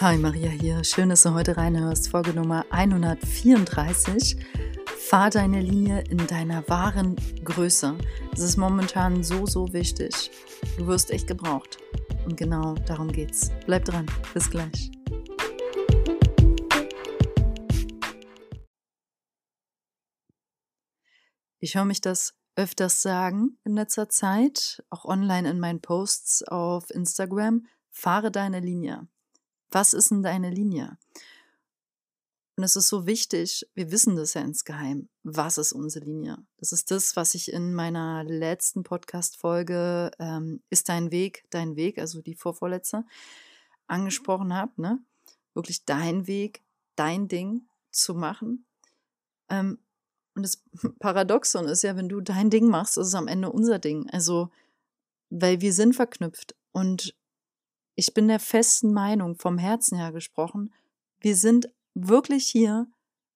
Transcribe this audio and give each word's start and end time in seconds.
Hi 0.00 0.18
Maria 0.18 0.50
hier, 0.50 0.82
schön, 0.82 1.10
dass 1.10 1.22
du 1.22 1.34
heute 1.34 1.56
reinhörst. 1.56 2.08
Folge 2.08 2.34
Nummer 2.34 2.66
134. 2.70 4.36
Fahr 4.98 5.30
deine 5.30 5.60
Linie 5.60 6.02
in 6.10 6.26
deiner 6.26 6.68
wahren 6.68 7.14
Größe. 7.44 7.96
Das 8.32 8.40
ist 8.40 8.56
momentan 8.56 9.22
so, 9.22 9.46
so 9.46 9.72
wichtig. 9.72 10.32
Du 10.76 10.88
wirst 10.88 11.12
echt 11.12 11.28
gebraucht. 11.28 11.78
Und 12.24 12.36
genau 12.36 12.74
darum 12.86 13.12
geht's. 13.12 13.52
Bleib 13.66 13.84
dran. 13.84 14.06
Bis 14.34 14.50
gleich. 14.50 14.90
Ich 21.60 21.76
höre 21.76 21.84
mich 21.84 22.00
das 22.00 22.34
öfters 22.56 23.00
sagen 23.00 23.60
in 23.62 23.74
letzter 23.74 24.08
Zeit, 24.08 24.82
auch 24.90 25.04
online 25.04 25.48
in 25.48 25.60
meinen 25.60 25.80
Posts 25.80 26.48
auf 26.48 26.90
Instagram. 26.90 27.66
Fahre 27.90 28.32
deine 28.32 28.58
Linie. 28.58 29.06
Was 29.74 29.92
ist 29.92 30.12
denn 30.12 30.22
deine 30.22 30.50
Linie? 30.50 30.96
Und 32.56 32.62
es 32.62 32.76
ist 32.76 32.86
so 32.86 33.06
wichtig, 33.06 33.68
wir 33.74 33.90
wissen 33.90 34.14
das 34.14 34.34
ja 34.34 34.40
insgeheim, 34.40 35.08
was 35.24 35.58
ist 35.58 35.72
unsere 35.72 36.04
Linie? 36.04 36.38
Das 36.58 36.70
ist 36.70 36.92
das, 36.92 37.16
was 37.16 37.34
ich 37.34 37.52
in 37.52 37.74
meiner 37.74 38.22
letzten 38.22 38.84
Podcast-Folge 38.84 40.12
ähm, 40.20 40.62
Ist 40.70 40.88
dein 40.88 41.10
Weg, 41.10 41.44
dein 41.50 41.74
Weg, 41.74 41.98
also 41.98 42.22
die 42.22 42.36
vorvorletzte, 42.36 43.04
angesprochen 43.88 44.54
habe, 44.54 44.80
ne? 44.80 45.00
Wirklich 45.54 45.84
dein 45.84 46.28
Weg, 46.28 46.62
dein 46.94 47.26
Ding 47.26 47.66
zu 47.90 48.14
machen. 48.14 48.64
Ähm, 49.48 49.80
und 50.36 50.44
das 50.44 50.62
Paradoxon 51.00 51.66
ist 51.66 51.82
ja, 51.82 51.96
wenn 51.96 52.08
du 52.08 52.20
dein 52.20 52.48
Ding 52.48 52.68
machst, 52.68 52.96
ist 52.96 53.08
es 53.08 53.14
am 53.16 53.26
Ende 53.26 53.50
unser 53.50 53.80
Ding. 53.80 54.08
Also, 54.10 54.52
weil 55.30 55.60
wir 55.60 55.72
sind 55.72 55.96
verknüpft. 55.96 56.54
Und 56.70 57.16
ich 57.94 58.14
bin 58.14 58.28
der 58.28 58.40
festen 58.40 58.92
Meinung, 58.92 59.36
vom 59.36 59.58
Herzen 59.58 59.98
her 59.98 60.12
gesprochen, 60.12 60.72
wir 61.20 61.36
sind 61.36 61.70
wirklich 61.94 62.46
hier 62.46 62.88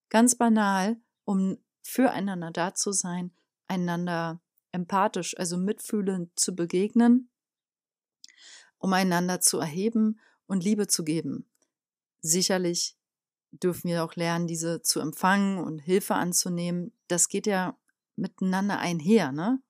ganz 0.08 0.34
banal, 0.34 0.96
um 1.24 1.58
füreinander 1.82 2.50
da 2.50 2.74
zu 2.74 2.92
sein, 2.92 3.32
einander 3.66 4.40
empathisch, 4.72 5.38
also 5.38 5.56
mitfühlend 5.56 6.38
zu 6.38 6.54
begegnen, 6.54 7.30
um 8.78 8.92
einander 8.92 9.40
zu 9.40 9.58
erheben 9.58 10.20
und 10.46 10.64
Liebe 10.64 10.86
zu 10.86 11.04
geben. 11.04 11.48
Sicherlich 12.20 12.96
dürfen 13.50 13.88
wir 13.88 14.04
auch 14.04 14.16
lernen, 14.16 14.46
diese 14.46 14.82
zu 14.82 15.00
empfangen 15.00 15.58
und 15.58 15.78
Hilfe 15.78 16.14
anzunehmen. 16.14 16.92
Das 17.06 17.28
geht 17.28 17.46
ja 17.46 17.76
miteinander 18.16 18.78
einher, 18.78 19.32
ne? 19.32 19.62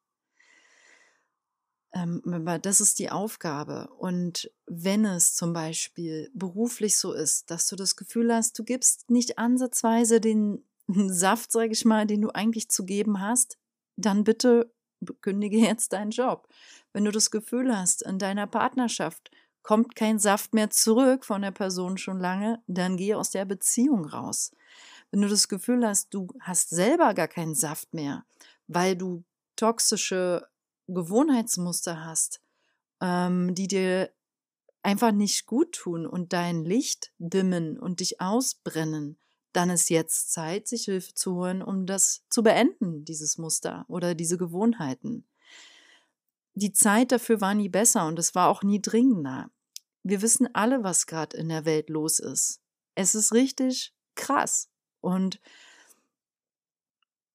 Ähm, 1.92 2.22
das 2.62 2.81
ist 2.81 2.98
die 2.98 3.11
Aufgabe. 3.11 3.89
Und 3.98 4.50
wenn 4.67 5.05
es 5.05 5.34
zum 5.34 5.53
Beispiel 5.53 6.30
beruflich 6.34 6.97
so 6.97 7.12
ist, 7.12 7.50
dass 7.50 7.67
du 7.69 7.77
das 7.77 7.97
Gefühl 7.97 8.33
hast, 8.33 8.58
du 8.58 8.64
gibst 8.64 9.11
nicht 9.11 9.39
ansatzweise 9.39 10.20
den 10.20 10.64
Saft, 10.89 11.53
sage 11.53 11.72
ich 11.72 11.84
mal, 11.84 12.06
den 12.06 12.22
du 12.22 12.30
eigentlich 12.30 12.69
zu 12.69 12.84
geben 12.84 13.20
hast, 13.20 13.58
dann 13.97 14.25
bitte 14.25 14.72
kündige 15.20 15.58
jetzt 15.58 15.92
deinen 15.92 16.11
Job. 16.11 16.48
Wenn 16.92 17.05
du 17.05 17.12
das 17.12 17.30
Gefühl 17.30 17.77
hast, 17.77 18.02
in 18.02 18.19
deiner 18.19 18.47
Partnerschaft 18.47 19.30
kommt 19.62 19.95
kein 19.95 20.19
Saft 20.19 20.55
mehr 20.55 20.70
zurück 20.70 21.25
von 21.25 21.42
der 21.42 21.50
Person 21.50 21.98
schon 21.98 22.19
lange, 22.19 22.62
dann 22.67 22.97
geh 22.97 23.14
aus 23.14 23.30
der 23.30 23.45
Beziehung 23.45 24.06
raus. 24.06 24.52
Wenn 25.11 25.23
du 25.23 25.28
das 25.28 25.48
Gefühl 25.48 25.86
hast, 25.86 26.12
du 26.14 26.28
hast 26.41 26.70
selber 26.70 27.14
gar 27.14 27.28
keinen 27.28 27.55
Saft 27.55 27.92
mehr, 27.95 28.25
weil 28.67 28.97
du 28.97 29.25
toxische 29.56 30.47
Gewohnheitsmuster 30.89 32.05
hast, 32.05 32.41
ähm, 33.00 33.55
die 33.55 33.69
dir 33.69 34.11
einfach 34.83 35.12
nicht 35.12 35.47
gut 35.47 35.72
tun 35.72 36.06
und 36.06 36.33
dein 36.33 36.64
Licht 36.64 37.12
dimmen 37.19 37.78
und 37.78 38.00
dich 38.00 38.20
ausbrennen, 38.20 39.18
dann 39.52 39.70
ist 39.70 39.90
jetzt 39.90 40.33
Zeit, 40.33 40.68
sich 40.68 40.85
Hilfe 40.85 41.14
zu 41.14 41.35
holen, 41.35 41.63
um 41.63 41.86
das 41.86 42.24
zu 42.30 42.42
beenden, 42.42 43.05
dieses 43.05 43.39
Muster 43.39 43.85
oder 43.89 44.14
diese 44.14 44.39
Gewohnheiten. 44.39 45.27
Die 46.55 46.73
Zeit 46.73 47.13
dafür 47.13 47.40
war 47.40 47.55
nie 47.55 47.68
besser 47.68 48.07
und 48.07 48.18
es 48.18 48.34
war 48.34 48.48
auch 48.48 48.63
nie 48.63 48.80
dringender. 48.80 49.51
Wir 50.02 50.23
wissen 50.23 50.55
alle, 50.55 50.83
was 50.83 51.07
gerade 51.07 51.36
in 51.36 51.48
der 51.48 51.64
Welt 51.64 51.89
los 51.90 52.18
ist. 52.18 52.61
Es 52.95 53.14
ist 53.14 53.33
richtig 53.33 53.95
krass. 54.14 54.68
Und 55.01 55.40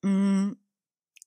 mh, 0.01 0.09
mm, 0.09 0.57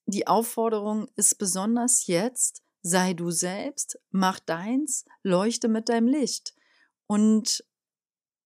die 0.06 0.26
Aufforderung 0.26 1.08
ist 1.16 1.38
besonders 1.38 2.06
jetzt, 2.06 2.62
sei 2.82 3.14
du 3.14 3.30
selbst, 3.30 3.98
mach 4.10 4.38
deins, 4.38 5.04
leuchte 5.22 5.68
mit 5.68 5.88
deinem 5.88 6.06
Licht. 6.06 6.54
Und 7.06 7.64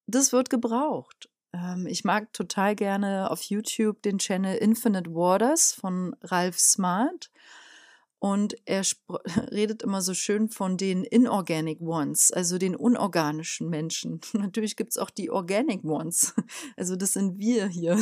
das 0.06 0.32
wird 0.32 0.50
gebraucht. 0.50 1.28
Ähm, 1.52 1.86
ich 1.86 2.04
mag 2.04 2.32
total 2.32 2.74
gerne 2.74 3.30
auf 3.30 3.42
YouTube 3.42 4.02
den 4.02 4.18
Channel 4.18 4.56
Infinite 4.56 5.10
Waters 5.10 5.72
von 5.72 6.16
Ralph 6.22 6.58
Smart. 6.58 7.30
Und 8.20 8.54
er 8.66 8.82
redet 9.50 9.82
immer 9.82 10.02
so 10.02 10.12
schön 10.12 10.50
von 10.50 10.76
den 10.76 11.04
Inorganic 11.04 11.80
Ones, 11.80 12.30
also 12.30 12.58
den 12.58 12.76
unorganischen 12.76 13.70
Menschen. 13.70 14.20
Natürlich 14.34 14.76
gibt 14.76 14.90
es 14.90 14.98
auch 14.98 15.10
die 15.10 15.30
Organic 15.30 15.82
Ones. 15.82 16.34
Also 16.76 16.96
das 16.96 17.14
sind 17.14 17.38
wir 17.38 17.66
hier. 17.66 17.98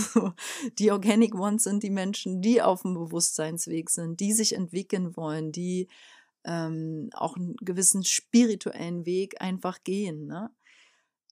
Die 0.78 0.90
Organic 0.90 1.34
Ones 1.34 1.64
sind 1.64 1.82
die 1.82 1.90
Menschen, 1.90 2.42
die 2.42 2.60
auf 2.60 2.82
dem 2.82 2.94
Bewusstseinsweg 2.94 3.90
sind, 3.90 4.20
die 4.20 4.32
sich 4.32 4.54
entwickeln 4.54 5.16
wollen, 5.16 5.52
die 5.52 5.88
ähm, 6.44 7.10
auch 7.12 7.36
einen 7.36 7.56
gewissen 7.60 8.04
spirituellen 8.04 9.06
Weg 9.06 9.40
einfach 9.40 9.82
gehen, 9.84 10.26
ne? 10.26 10.50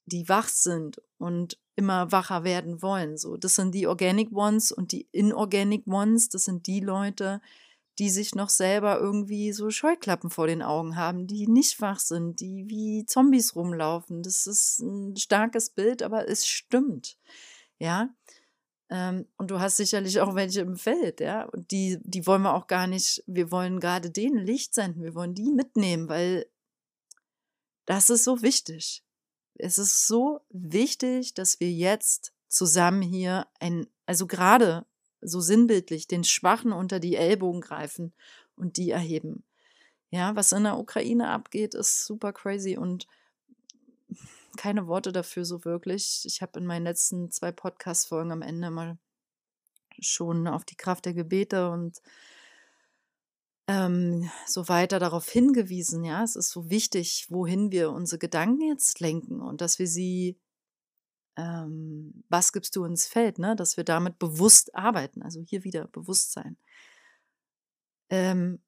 die 0.07 0.29
wach 0.29 0.49
sind 0.49 1.01
und 1.19 1.59
immer 1.75 2.13
wacher 2.13 2.45
werden 2.45 2.83
wollen. 2.83 3.17
So, 3.17 3.37
das 3.37 3.55
sind 3.57 3.75
die 3.75 3.87
Organic 3.87 4.33
Ones 4.33 4.73
und 4.73 4.93
die 4.93 5.09
Inorganic 5.13 5.87
Ones, 5.87 6.29
das 6.29 6.45
sind 6.45 6.67
die 6.67 6.81
Leute, 6.81 7.41
die 7.41 7.66
die 7.99 8.11
sich 8.11 8.35
noch 8.35 8.51
selber 8.51 8.99
irgendwie 8.99 9.53
so 9.53 9.71
Scheuklappen 9.71 10.31
vor 10.31 10.47
den 10.47 10.63
Augen 10.63 10.97
haben, 10.97 11.27
die 11.27 11.49
nicht 11.49 11.81
wach 11.81 11.99
sind, 11.99 12.41
die 12.41 12.69
wie 12.69 13.07
Zombies 13.07 13.57
rumlaufen. 13.57 14.23
Das 14.23 14.47
ist 14.47 14.81
ein 14.81 15.17
starkes 15.17 15.71
Bild, 15.71 16.03
aber 16.03 16.29
es 16.29 16.47
stimmt. 16.47 17.19
Ja. 17.79 18.11
Ähm, 18.91 19.27
und 19.37 19.51
du 19.51 19.61
hast 19.61 19.79
sicherlich 19.79 20.21
auch 20.21 20.35
welche 20.35 20.61
im 20.61 20.77
Feld, 20.77 21.21
ja. 21.21 21.45
Und 21.45 21.71
die, 21.71 21.99
die 22.03 22.27
wollen 22.27 22.43
wir 22.43 22.55
auch 22.55 22.67
gar 22.67 22.87
nicht, 22.87 23.25
wir 23.27 23.51
wollen 23.51 23.81
gerade 23.81 24.11
denen 24.11 24.45
Licht 24.45 24.75
senden, 24.75 25.03
wir 25.03 25.15
wollen 25.15 25.35
die 25.35 25.51
mitnehmen, 25.51 26.09
weil 26.09 26.47
das 27.87 28.11
ist 28.11 28.25
so 28.25 28.43
wichtig. 28.43 29.03
Es 29.55 29.79
ist 29.79 30.07
so 30.07 30.41
wichtig, 30.51 31.35
dass 31.35 31.61
wir 31.61 31.71
jetzt 31.71 32.33
zusammen 32.49 33.03
hier 33.03 33.47
ein, 33.59 33.87
also 34.05 34.27
gerade 34.27 34.87
so 35.27 35.41
sinnbildlich, 35.41 36.07
den 36.07 36.25
Schwachen 36.25 36.73
unter 36.73 37.01
die 37.01 37.17
Ellbogen 37.17 37.61
greifen 37.61 38.13
und 38.57 38.77
die 38.77 38.91
erheben. 38.91 39.45
Ja, 40.11 40.37
was 40.37 40.53
in 40.53 40.65
der 40.65 40.79
Ukraine 40.79 41.31
abgeht, 41.31 41.75
ist 41.75 42.07
super 42.07 42.33
crazy 42.33 42.77
und 42.77 43.07
keine 44.57 44.87
Worte 44.87 45.13
dafür 45.13 45.45
so 45.45 45.65
wirklich. 45.65 46.23
Ich 46.25 46.43
habe 46.43 46.59
in 46.59 46.67
meinen 46.67 46.85
letzten 46.85 47.31
zwei 47.31 47.53
Podcast-Folgen 47.53 48.33
am 48.33 48.43
Ende 48.43 48.71
mal 48.71 48.99
schon 49.99 50.47
auf 50.47 50.65
die 50.65 50.77
Kraft 50.77 51.07
der 51.07 51.15
Gebete 51.15 51.71
und 51.71 52.01
ähm, 53.69 54.31
so 54.47 54.69
weiter 54.69 54.99
darauf 54.99 55.29
hingewiesen. 55.29 56.05
Ja, 56.05 56.23
es 56.23 56.37
ist 56.37 56.51
so 56.51 56.71
wichtig, 56.71 57.27
wohin 57.31 57.73
wir 57.73 57.91
unsere 57.91 58.19
Gedanken 58.19 58.69
jetzt 58.69 59.01
lenken 59.01 59.41
und 59.41 59.61
dass 59.61 59.79
wir 59.79 59.89
sie 59.89 60.39
ähm, 61.37 62.25
was 62.29 62.53
gibst 62.53 62.77
du 62.77 62.85
ins 62.85 63.07
Feld, 63.07 63.39
ne? 63.39 63.57
dass 63.57 63.77
wir 63.77 63.85
damit 63.85 64.19
bewusst 64.19 64.75
arbeiten. 64.75 65.23
Also 65.23 65.41
hier 65.41 65.65
wieder 65.65 65.87
Bewusstsein. 65.89 66.57
Ähm, 68.11 68.61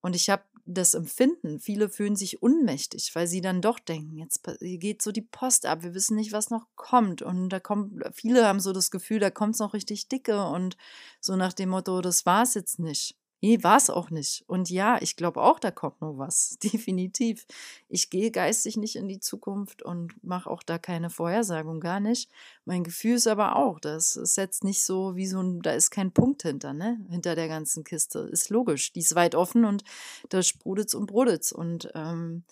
und 0.00 0.14
ich 0.14 0.30
habe 0.30 0.44
das 0.66 0.94
Empfinden, 0.94 1.60
viele 1.60 1.88
fühlen 1.88 2.16
sich 2.16 2.42
unmächtig, 2.42 3.14
weil 3.14 3.28
sie 3.28 3.40
dann 3.40 3.62
doch 3.62 3.78
denken, 3.78 4.18
jetzt 4.18 4.42
geht 4.60 5.00
so 5.00 5.12
die 5.12 5.22
Post 5.22 5.64
ab, 5.64 5.82
wir 5.82 5.94
wissen 5.94 6.16
nicht, 6.16 6.32
was 6.32 6.50
noch 6.50 6.66
kommt. 6.74 7.22
Und 7.22 7.50
da 7.50 7.60
kommt, 7.60 8.02
viele 8.12 8.44
haben 8.46 8.60
so 8.60 8.72
das 8.72 8.90
Gefühl, 8.90 9.20
da 9.20 9.30
kommt 9.30 9.54
es 9.54 9.60
noch 9.60 9.74
richtig 9.74 10.08
dicke 10.08 10.44
und 10.44 10.76
so 11.20 11.36
nach 11.36 11.52
dem 11.52 11.68
Motto, 11.68 12.00
das 12.00 12.26
war 12.26 12.42
es 12.42 12.54
jetzt 12.54 12.80
nicht. 12.80 13.16
Nee, 13.42 13.62
war 13.62 13.76
es 13.76 13.90
auch 13.90 14.10
nicht. 14.10 14.44
Und 14.46 14.70
ja, 14.70 14.98
ich 15.02 15.14
glaube 15.14 15.42
auch, 15.42 15.58
da 15.58 15.70
kommt 15.70 16.00
noch 16.00 16.16
was. 16.16 16.58
Definitiv. 16.62 17.46
Ich 17.88 18.08
gehe 18.08 18.30
geistig 18.30 18.76
nicht 18.78 18.96
in 18.96 19.08
die 19.08 19.20
Zukunft 19.20 19.82
und 19.82 20.14
mache 20.24 20.50
auch 20.50 20.62
da 20.62 20.78
keine 20.78 21.10
Vorhersagung, 21.10 21.80
gar 21.80 22.00
nicht. 22.00 22.30
Mein 22.64 22.82
Gefühl 22.82 23.16
ist 23.16 23.26
aber 23.26 23.56
auch, 23.56 23.78
das 23.78 24.16
ist 24.16 24.36
jetzt 24.36 24.64
nicht 24.64 24.84
so 24.84 25.16
wie 25.16 25.26
so 25.26 25.40
ein, 25.42 25.60
da 25.60 25.72
ist 25.72 25.90
kein 25.90 26.12
Punkt 26.12 26.42
hinter, 26.42 26.72
ne? 26.72 26.98
Hinter 27.10 27.34
der 27.34 27.48
ganzen 27.48 27.84
Kiste. 27.84 28.20
Ist 28.20 28.48
logisch. 28.48 28.92
Die 28.92 29.00
ist 29.00 29.14
weit 29.14 29.34
offen 29.34 29.66
und 29.66 29.84
da 30.30 30.42
sprudelt's 30.42 30.94
und 30.94 31.06
brodelt's. 31.06 31.52
Und 31.52 31.90
ähm, 31.94 32.44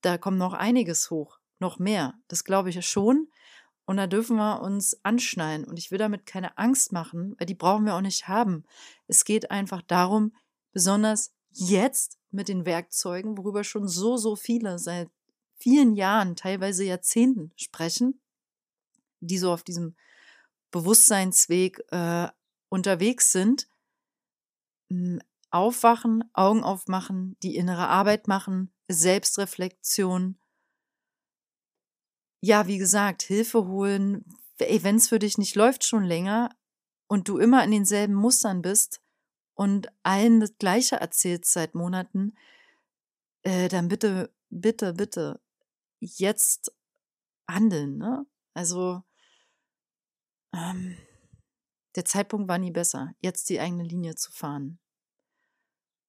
da 0.00 0.18
kommt 0.18 0.38
noch 0.38 0.52
einiges 0.52 1.10
hoch. 1.10 1.38
Noch 1.60 1.78
mehr. 1.78 2.14
Das 2.26 2.42
glaube 2.42 2.70
ich 2.70 2.86
schon. 2.86 3.28
Und 3.84 3.96
da 3.96 4.06
dürfen 4.06 4.36
wir 4.36 4.62
uns 4.62 5.04
anschnallen. 5.04 5.64
Und 5.64 5.78
ich 5.78 5.90
will 5.90 5.98
damit 5.98 6.26
keine 6.26 6.56
Angst 6.56 6.92
machen, 6.92 7.34
weil 7.38 7.46
die 7.46 7.54
brauchen 7.54 7.84
wir 7.84 7.94
auch 7.94 8.00
nicht 8.00 8.28
haben. 8.28 8.64
Es 9.08 9.24
geht 9.24 9.50
einfach 9.50 9.82
darum, 9.82 10.34
besonders 10.72 11.32
jetzt 11.50 12.18
mit 12.30 12.48
den 12.48 12.64
Werkzeugen, 12.64 13.36
worüber 13.36 13.64
schon 13.64 13.88
so, 13.88 14.16
so 14.16 14.36
viele 14.36 14.78
seit 14.78 15.10
vielen 15.56 15.94
Jahren, 15.94 16.36
teilweise 16.36 16.84
Jahrzehnten 16.84 17.52
sprechen, 17.56 18.20
die 19.20 19.38
so 19.38 19.52
auf 19.52 19.62
diesem 19.62 19.96
Bewusstseinsweg 20.70 21.82
äh, 21.90 22.28
unterwegs 22.68 23.30
sind, 23.30 23.68
aufwachen, 25.50 26.24
Augen 26.32 26.64
aufmachen, 26.64 27.36
die 27.42 27.56
innere 27.56 27.88
Arbeit 27.88 28.26
machen, 28.28 28.72
Selbstreflexion. 28.88 30.38
Ja, 32.44 32.66
wie 32.66 32.78
gesagt, 32.78 33.22
Hilfe 33.22 33.66
holen, 33.66 34.24
wenn 34.58 34.96
es 34.96 35.08
für 35.08 35.20
dich 35.20 35.38
nicht 35.38 35.54
läuft 35.54 35.84
schon 35.84 36.02
länger 36.02 36.50
und 37.06 37.28
du 37.28 37.38
immer 37.38 37.62
in 37.62 37.70
denselben 37.70 38.14
Mustern 38.14 38.62
bist 38.62 39.00
und 39.54 39.88
allen 40.02 40.40
das 40.40 40.58
Gleiche 40.58 40.96
erzählst 40.96 41.52
seit 41.52 41.76
Monaten, 41.76 42.36
äh, 43.42 43.68
dann 43.68 43.86
bitte, 43.86 44.34
bitte, 44.50 44.92
bitte 44.92 45.40
jetzt 46.00 46.74
handeln. 47.48 47.98
Ne? 47.98 48.26
Also 48.54 49.04
ähm, 50.52 50.96
der 51.94 52.04
Zeitpunkt 52.04 52.48
war 52.48 52.58
nie 52.58 52.72
besser, 52.72 53.14
jetzt 53.20 53.50
die 53.50 53.60
eigene 53.60 53.84
Linie 53.84 54.16
zu 54.16 54.32
fahren. 54.32 54.80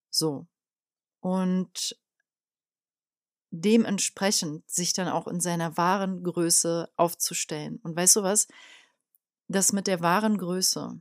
So. 0.10 0.48
Und 1.20 1.96
dementsprechend 3.54 4.70
sich 4.70 4.94
dann 4.94 5.08
auch 5.08 5.28
in 5.28 5.40
seiner 5.40 5.78
wahren 5.78 6.24
Größe 6.24 6.90
aufzustellen. 6.96 7.80
Und 7.84 7.96
weißt 7.96 8.16
du 8.16 8.24
was? 8.24 8.48
Das 9.48 9.74
mit 9.74 9.86
der 9.86 10.02
wahren 10.02 10.40
Größe, 10.40 11.00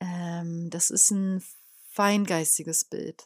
ähm, 0.00 0.70
das 0.70 0.90
ist 0.90 1.10
ein 1.10 1.42
feingeistiges 1.88 2.84
Bild. 2.84 3.24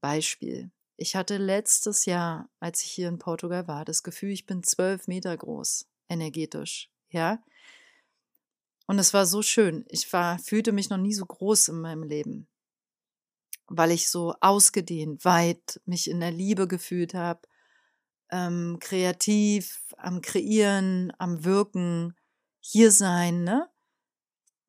Beispiel. 0.00 0.70
Ich 0.96 1.16
hatte 1.16 1.36
letztes 1.36 2.06
Jahr, 2.06 2.48
als 2.60 2.82
ich 2.82 2.90
hier 2.90 3.08
in 3.08 3.18
Portugal 3.18 3.68
war, 3.68 3.84
das 3.84 4.02
Gefühl, 4.02 4.30
ich 4.30 4.46
bin 4.46 4.62
zwölf 4.62 5.06
Meter 5.06 5.36
groß, 5.36 5.86
energetisch. 6.08 6.90
Ja. 7.10 7.42
Und 8.86 8.98
es 8.98 9.12
war 9.12 9.26
so 9.26 9.42
schön. 9.42 9.84
Ich 9.88 10.10
war, 10.14 10.38
fühlte 10.38 10.72
mich 10.72 10.88
noch 10.88 10.98
nie 10.98 11.14
so 11.14 11.26
groß 11.26 11.68
in 11.68 11.80
meinem 11.80 12.04
Leben 12.04 12.48
weil 13.68 13.90
ich 13.90 14.10
so 14.10 14.34
ausgedehnt, 14.40 15.24
weit 15.24 15.80
mich 15.84 16.10
in 16.10 16.20
der 16.20 16.30
Liebe 16.30 16.68
gefühlt 16.68 17.14
habe, 17.14 17.40
ähm, 18.30 18.78
kreativ, 18.80 19.94
am 19.96 20.20
Kreieren, 20.20 21.12
am 21.18 21.44
Wirken, 21.44 22.16
hier 22.60 22.90
sein, 22.90 23.44
ne? 23.44 23.68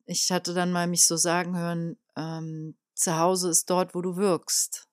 Ich 0.04 0.30
hatte 0.30 0.54
dann 0.54 0.72
mal 0.72 0.86
mich 0.86 1.04
so 1.04 1.16
sagen 1.16 1.56
hören, 1.56 1.98
ähm, 2.16 2.76
zu 2.94 3.18
Hause 3.18 3.50
ist 3.50 3.68
dort, 3.70 3.94
wo 3.94 4.02
du 4.02 4.16
wirkst. 4.16 4.88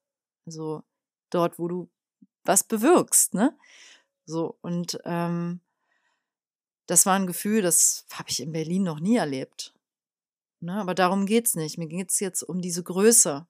Also 0.45 0.83
dort, 1.29 1.59
wo 1.59 1.67
du 1.67 1.89
was 2.43 2.63
bewirkst, 2.63 3.33
ne? 3.33 3.57
So, 4.25 4.57
und 4.61 4.99
ähm, 5.05 5.61
das 6.87 7.05
war 7.05 7.15
ein 7.15 7.27
Gefühl, 7.27 7.61
das 7.61 8.05
habe 8.11 8.29
ich 8.29 8.41
in 8.41 8.51
Berlin 8.51 8.83
noch 8.83 8.99
nie 8.99 9.17
erlebt. 9.17 9.73
Ne? 10.59 10.79
Aber 10.79 10.93
darum 10.95 11.25
geht's 11.25 11.55
nicht. 11.55 11.77
Mir 11.77 11.87
geht's 11.87 12.19
jetzt 12.19 12.43
um 12.43 12.61
diese 12.61 12.83
Größe. 12.83 13.47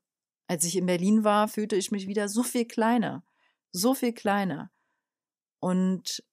Als 0.48 0.66
ich 0.66 0.76
in 0.76 0.86
Berlin 0.86 1.24
war, 1.24 1.48
fühlte 1.48 1.76
ich 1.76 1.92
mich 1.92 2.08
wieder 2.08 2.28
so 2.28 2.44
viel 2.44 2.66
kleiner, 2.66 3.24
so 3.72 3.94
viel 3.94 4.14
kleiner. 4.14 4.72
Und 5.60 6.24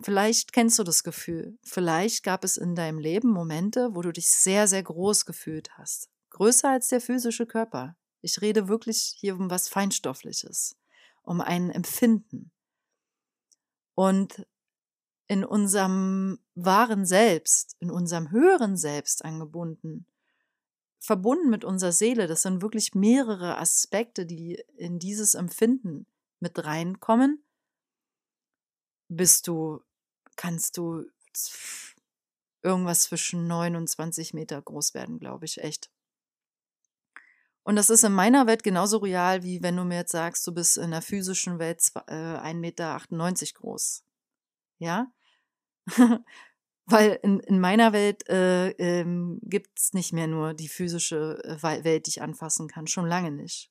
vielleicht 0.00 0.52
kennst 0.52 0.78
du 0.78 0.82
das 0.82 1.04
Gefühl. 1.04 1.58
Vielleicht 1.62 2.24
gab 2.24 2.44
es 2.44 2.56
in 2.56 2.74
deinem 2.74 2.98
Leben 2.98 3.30
Momente, 3.30 3.94
wo 3.94 4.02
du 4.02 4.12
dich 4.12 4.28
sehr, 4.30 4.66
sehr 4.66 4.82
groß 4.82 5.24
gefühlt 5.24 5.76
hast. 5.78 6.10
Größer 6.30 6.70
als 6.70 6.88
der 6.88 7.00
physische 7.00 7.46
Körper. 7.46 7.96
Ich 8.20 8.40
rede 8.40 8.68
wirklich 8.68 9.14
hier 9.16 9.34
um 9.36 9.50
was 9.50 9.68
Feinstoffliches, 9.68 10.76
um 11.22 11.40
ein 11.40 11.70
Empfinden. 11.70 12.50
Und 13.94 14.46
in 15.28 15.44
unserem 15.44 16.38
wahren 16.54 17.06
Selbst, 17.06 17.76
in 17.80 17.90
unserem 17.90 18.30
höheren 18.30 18.76
Selbst 18.76 19.24
angebunden, 19.24 20.06
verbunden 21.02 21.50
mit 21.50 21.64
unserer 21.64 21.92
Seele. 21.92 22.28
Das 22.28 22.42
sind 22.42 22.62
wirklich 22.62 22.94
mehrere 22.94 23.58
Aspekte, 23.58 24.24
die 24.24 24.62
in 24.76 25.00
dieses 25.00 25.34
Empfinden 25.34 26.06
mit 26.38 26.64
reinkommen. 26.64 27.44
Bist 29.08 29.48
du, 29.48 29.82
kannst 30.36 30.76
du 30.76 31.04
irgendwas 32.62 33.02
zwischen 33.02 33.48
9 33.48 33.74
und 33.74 33.88
20 33.88 34.32
Meter 34.32 34.62
groß 34.62 34.94
werden, 34.94 35.18
glaube 35.18 35.44
ich, 35.44 35.58
echt. 35.58 35.90
Und 37.64 37.74
das 37.76 37.90
ist 37.90 38.04
in 38.04 38.12
meiner 38.12 38.46
Welt 38.46 38.62
genauso 38.62 38.98
real, 38.98 39.42
wie 39.42 39.60
wenn 39.62 39.76
du 39.76 39.84
mir 39.84 39.98
jetzt 39.98 40.12
sagst, 40.12 40.46
du 40.46 40.52
bist 40.52 40.78
in 40.78 40.92
der 40.92 41.02
physischen 41.02 41.58
Welt 41.58 41.80
1,98 41.80 42.54
Meter 42.54 43.06
groß. 43.54 44.04
Ja? 44.78 45.12
Weil 46.86 47.18
in, 47.22 47.40
in 47.40 47.60
meiner 47.60 47.92
Welt 47.92 48.28
äh, 48.28 48.70
ähm, 48.70 49.38
gibt 49.42 49.78
es 49.78 49.92
nicht 49.92 50.12
mehr 50.12 50.26
nur 50.26 50.52
die 50.52 50.68
physische 50.68 51.40
äh, 51.44 51.84
Welt, 51.84 52.06
die 52.06 52.10
ich 52.10 52.22
anfassen 52.22 52.68
kann. 52.68 52.86
Schon 52.86 53.06
lange 53.06 53.30
nicht. 53.30 53.70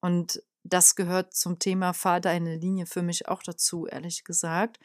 Und 0.00 0.42
das 0.64 0.96
gehört 0.96 1.34
zum 1.34 1.58
Thema 1.58 1.92
Fahr 1.92 2.20
deine 2.20 2.56
Linie 2.56 2.86
für 2.86 3.02
mich 3.02 3.28
auch 3.28 3.42
dazu, 3.42 3.86
ehrlich 3.86 4.24
gesagt. 4.24 4.78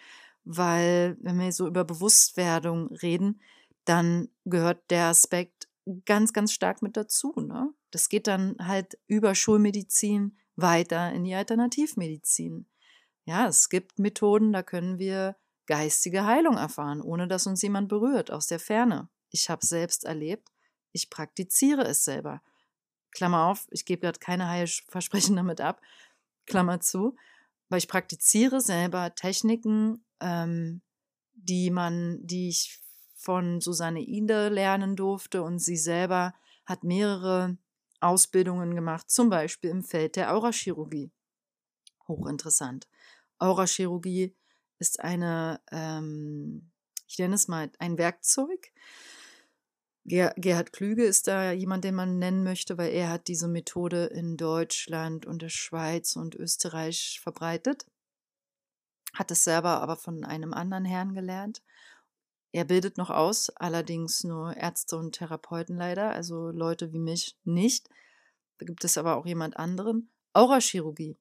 Weil, 0.44 1.18
wenn 1.22 1.40
wir 1.40 1.52
so 1.52 1.68
über 1.68 1.86
Bewusstwerdung 1.86 2.88
reden, 2.96 3.42
dann 3.86 4.30
gehört 4.46 4.90
der 4.90 5.06
Aspekt 5.06 5.70
ganz, 6.06 6.34
ganz 6.34 6.52
stark 6.52 6.82
mit 6.82 6.98
dazu. 6.98 7.34
Ne? 7.38 7.74
Das 7.92 8.10
geht 8.10 8.28
dann 8.28 8.56
halt 8.60 8.98
über 9.08 9.36
Schulmedizin 9.36 10.38
weiter 10.56 11.12
in 11.12 11.24
die 11.24 11.36
Alternativmedizin. 11.36 12.68
Ja, 13.26 13.48
es 13.48 13.70
gibt 13.70 14.00
Methoden, 14.00 14.52
da 14.52 14.64
können 14.64 14.98
wir 15.00 15.36
geistige 15.72 16.26
Heilung 16.26 16.58
erfahren, 16.58 17.02
ohne 17.02 17.30
dass 17.30 17.48
uns 17.48 17.62
jemand 17.62 17.88
berührt, 17.88 18.30
aus 18.30 18.48
der 18.48 18.60
Ferne. 18.60 19.08
Ich 19.30 19.50
habe 19.50 19.62
es 19.64 19.70
selbst 19.70 20.04
erlebt, 20.04 20.50
ich 20.92 21.10
praktiziere 21.10 21.84
es 21.84 22.04
selber. 22.04 22.42
Klammer 23.12 23.46
auf, 23.46 23.70
ich 23.72 23.86
gebe 23.86 24.02
gerade 24.02 24.20
keine 24.20 24.50
Heilversprechen 24.50 25.34
damit 25.38 25.62
ab, 25.62 25.82
Klammer 26.46 26.82
zu, 26.82 27.16
weil 27.70 27.78
ich 27.78 27.88
praktiziere 27.88 28.60
selber 28.60 29.16
Techniken, 29.16 30.04
ähm, 30.20 30.82
die 31.36 31.72
man, 31.72 32.20
die 32.22 32.50
ich 32.50 32.82
von 33.16 33.62
Susanne 33.62 34.02
Ide 34.02 34.50
lernen 34.50 34.98
durfte 34.98 35.42
und 35.42 35.60
sie 35.60 35.78
selber 35.78 36.34
hat 36.66 36.84
mehrere 36.84 37.58
Ausbildungen 38.02 38.76
gemacht, 38.76 39.10
zum 39.10 39.30
Beispiel 39.30 39.70
im 39.70 39.86
Feld 39.86 40.18
der 40.18 40.34
Aurachirurgie. 40.34 41.12
Hochinteressant. 42.10 42.90
Aurachirurgie 43.38 44.36
ist 44.82 45.00
eine, 45.00 45.62
ähm, 45.72 46.72
ich 47.08 47.18
nenne 47.20 47.36
es 47.36 47.48
mal 47.48 47.72
ein 47.80 47.98
Werkzeug. 47.98 48.72
Ger 50.04 50.34
Gerhard 50.36 50.74
Klüge 50.74 51.06
ist 51.06 51.28
da 51.28 51.52
jemand, 51.52 51.84
den 51.84 51.94
man 51.94 52.18
nennen 52.18 52.44
möchte, 52.44 52.78
weil 52.80 52.92
er 52.92 53.10
hat 53.10 53.28
diese 53.28 53.48
Methode 53.48 54.06
in 54.06 54.36
Deutschland 54.36 55.28
und 55.28 55.44
der 55.44 55.50
Schweiz 55.50 56.16
und 56.16 56.36
Österreich 56.36 57.20
verbreitet. 57.22 57.86
Hat 59.14 59.30
es 59.30 59.44
selber 59.44 59.82
aber 59.82 59.98
von 59.98 60.24
einem 60.24 60.54
anderen 60.54 60.86
Herrn 60.86 61.14
gelernt. 61.14 61.62
Er 62.52 62.66
bildet 62.66 62.98
noch 62.98 63.12
aus, 63.12 63.50
allerdings 63.52 64.24
nur 64.24 64.58
Ärzte 64.58 64.98
und 64.98 65.14
Therapeuten 65.14 65.78
leider, 65.78 66.12
also 66.12 66.50
Leute 66.50 66.92
wie 66.92 67.00
mich 67.00 67.38
nicht. 67.44 67.88
Da 68.58 68.66
gibt 68.66 68.84
es 68.84 68.98
aber 68.98 69.16
auch 69.16 69.26
jemand 69.26 69.58
anderen. 69.58 70.10
Aurachirurgie. 70.34 71.18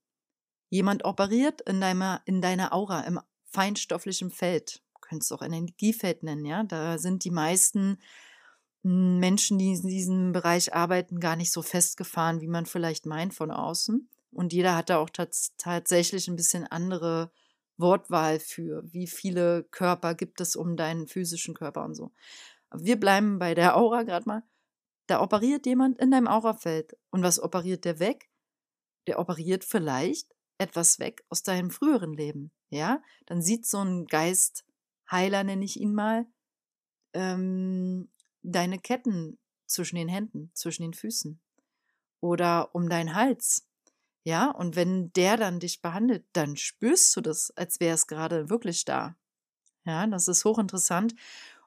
Jemand 0.71 1.05
operiert 1.05 1.61
in 1.62 1.81
deiner, 1.81 2.23
in 2.25 2.40
deiner 2.40 2.73
Aura, 2.73 3.02
im 3.02 3.21
feinstofflichem 3.50 4.30
Feld. 4.30 4.83
Du 4.95 5.00
könntest 5.00 5.30
es 5.30 5.37
auch 5.37 5.42
Energiefeld 5.42 6.23
nennen, 6.23 6.45
ja. 6.45 6.64
Da 6.64 6.99
sind 6.99 7.25
die 7.25 7.30
meisten 7.30 7.99
hm, 8.83 9.19
Menschen, 9.19 9.59
die 9.59 9.73
in 9.73 9.83
diesem 9.87 10.33
Bereich 10.33 10.75
arbeiten, 10.75 11.21
gar 11.21 11.37
nicht 11.37 11.52
so 11.52 11.62
festgefahren, 11.62 12.40
wie 12.40 12.49
man 12.49 12.66
vielleicht 12.66 13.07
meint 13.07 13.35
von 13.35 13.50
außen. 13.50 14.09
Und 14.33 14.52
jeder 14.52 14.76
hat 14.76 14.90
da 14.90 14.99
auch 14.99 15.11
tats 15.11 15.54
tatsächlich 15.57 16.28
ein 16.28 16.37
bisschen 16.37 16.66
andere 16.66 17.30
Wortwahl 17.76 18.38
für, 18.38 18.83
wie 18.92 19.07
viele 19.07 19.64
Körper 19.64 20.14
gibt 20.14 20.40
es 20.40 20.54
um 20.54 20.76
deinen 20.76 21.09
physischen 21.09 21.54
Körper 21.54 21.85
und 21.85 21.95
so. 21.95 22.12
Wir 22.73 22.99
bleiben 22.99 23.38
bei 23.38 23.54
der 23.54 23.76
Aura 23.76 24.04
gerade 24.04 24.28
mal. 24.28 24.42
Da 25.07 25.21
operiert 25.21 25.66
jemand 25.66 25.99
in 25.99 26.12
deinem 26.12 26.28
Aurafeld. 26.28 26.97
Und 27.11 27.23
was 27.23 27.40
operiert 27.42 27.85
der 27.85 27.99
weg? 27.99 28.30
Der 29.09 29.19
operiert 29.19 29.64
vielleicht 29.64 30.28
etwas 30.59 31.00
weg 31.00 31.25
aus 31.30 31.42
deinem 31.42 31.71
früheren 31.71 32.12
Leben, 32.12 32.52
ja, 32.71 33.03
dann 33.27 33.43
sieht 33.43 33.67
so 33.67 33.79
ein 33.79 34.07
Geistheiler, 34.07 35.45
nenne 35.45 35.65
ich 35.65 35.79
ihn 35.79 35.95
mal, 35.95 36.27
ähm, 37.12 38.11
deine 38.43 38.79
Ketten 38.79 39.39
zwischen 39.67 39.97
den 39.97 40.09
Händen, 40.09 40.50
zwischen 40.55 40.83
den 40.83 40.95
Füßen 40.95 41.41
oder 42.21 42.75
um 42.75 42.89
deinen 42.89 43.15
Hals. 43.15 43.67
Ja, 44.25 44.50
und 44.50 44.77
wenn 44.77 45.12
der 45.15 45.37
dann 45.37 45.61
dich 45.61 45.81
behandelt, 45.81 46.27
dann 46.33 46.57
spürst 46.57 47.17
du 47.17 47.21
das, 47.21 47.50
als 47.57 47.81
wäre 47.81 47.95
es 47.95 48.07
gerade 48.07 48.50
wirklich 48.50 48.85
da. 48.85 49.17
Ja, 49.85 50.07
das 50.07 50.29
ist 50.29 50.45
hochinteressant. 50.45 51.15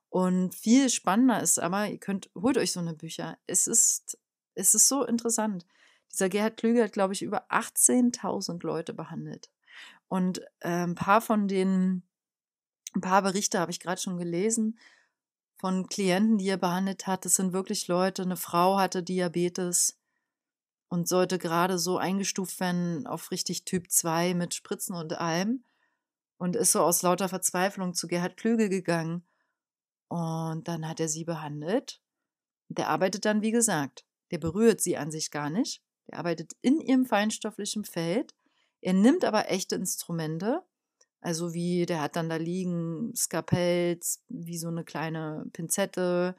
Und 0.09 0.53
viel 0.53 0.89
spannender 0.89 1.41
ist 1.41 1.59
aber, 1.59 1.89
ihr 1.89 1.97
könnt, 1.97 2.29
holt 2.35 2.57
euch 2.57 2.71
so 2.71 2.79
eine 2.79 2.93
Bücher. 2.93 3.39
Es 3.47 3.65
ist, 3.65 4.19
es 4.53 4.75
ist 4.75 4.87
so 4.87 5.03
interessant. 5.03 5.65
Dieser 6.11 6.29
Gerhard 6.29 6.57
Klüger 6.57 6.83
hat, 6.83 6.93
glaube 6.93 7.13
ich, 7.13 7.23
über 7.23 7.51
18.000 7.51 8.63
Leute 8.63 8.93
behandelt. 8.93 9.49
Und 10.07 10.39
äh, 10.59 10.69
ein 10.69 10.95
paar 10.95 11.21
von 11.21 11.47
den, 11.47 12.03
ein 12.95 13.01
paar 13.01 13.21
Berichte 13.21 13.59
habe 13.59 13.71
ich 13.71 13.79
gerade 13.79 14.01
schon 14.01 14.17
gelesen 14.17 14.77
von 15.55 15.87
Klienten, 15.87 16.37
die 16.37 16.49
er 16.49 16.57
behandelt 16.57 17.07
hat. 17.07 17.25
Das 17.25 17.35
sind 17.35 17.53
wirklich 17.53 17.87
Leute, 17.87 18.23
eine 18.23 18.35
Frau 18.35 18.77
hatte 18.77 19.01
Diabetes 19.01 19.97
und 20.89 21.07
sollte 21.07 21.39
gerade 21.39 21.79
so 21.79 21.97
eingestuft 21.97 22.59
werden 22.59 23.07
auf 23.07 23.31
richtig 23.31 23.65
Typ 23.65 23.89
2 23.89 24.33
mit 24.33 24.53
Spritzen 24.53 24.95
und 24.95 25.13
allem 25.13 25.63
und 26.37 26.55
ist 26.55 26.73
so 26.73 26.81
aus 26.81 27.01
lauter 27.01 27.29
Verzweiflung 27.29 27.93
zu 27.93 28.07
Gerhard 28.07 28.37
Klüge 28.37 28.69
gegangen. 28.69 29.25
Und 30.09 30.67
dann 30.67 30.87
hat 30.87 30.99
er 30.99 31.07
sie 31.07 31.23
behandelt. 31.23 32.01
Der 32.67 32.89
arbeitet 32.89 33.25
dann, 33.25 33.41
wie 33.41 33.51
gesagt, 33.51 34.05
der 34.31 34.37
berührt 34.39 34.81
sie 34.81 34.97
an 34.97 35.09
sich 35.09 35.31
gar 35.31 35.49
nicht. 35.49 35.81
Der 36.09 36.19
arbeitet 36.19 36.51
in 36.61 36.81
ihrem 36.81 37.05
feinstofflichen 37.05 37.85
Feld. 37.85 38.35
Er 38.83 38.93
nimmt 38.93 39.23
aber 39.23 39.49
echte 39.49 39.75
Instrumente, 39.75 40.61
also 41.21 41.53
wie, 41.53 41.85
der 41.85 42.01
hat 42.01 42.17
dann 42.17 42.27
da 42.27 42.35
liegen 42.35 43.15
Skapells, 43.15 44.21
wie 44.27 44.57
so 44.57 44.67
eine 44.67 44.83
kleine 44.83 45.45
Pinzette, 45.53 46.35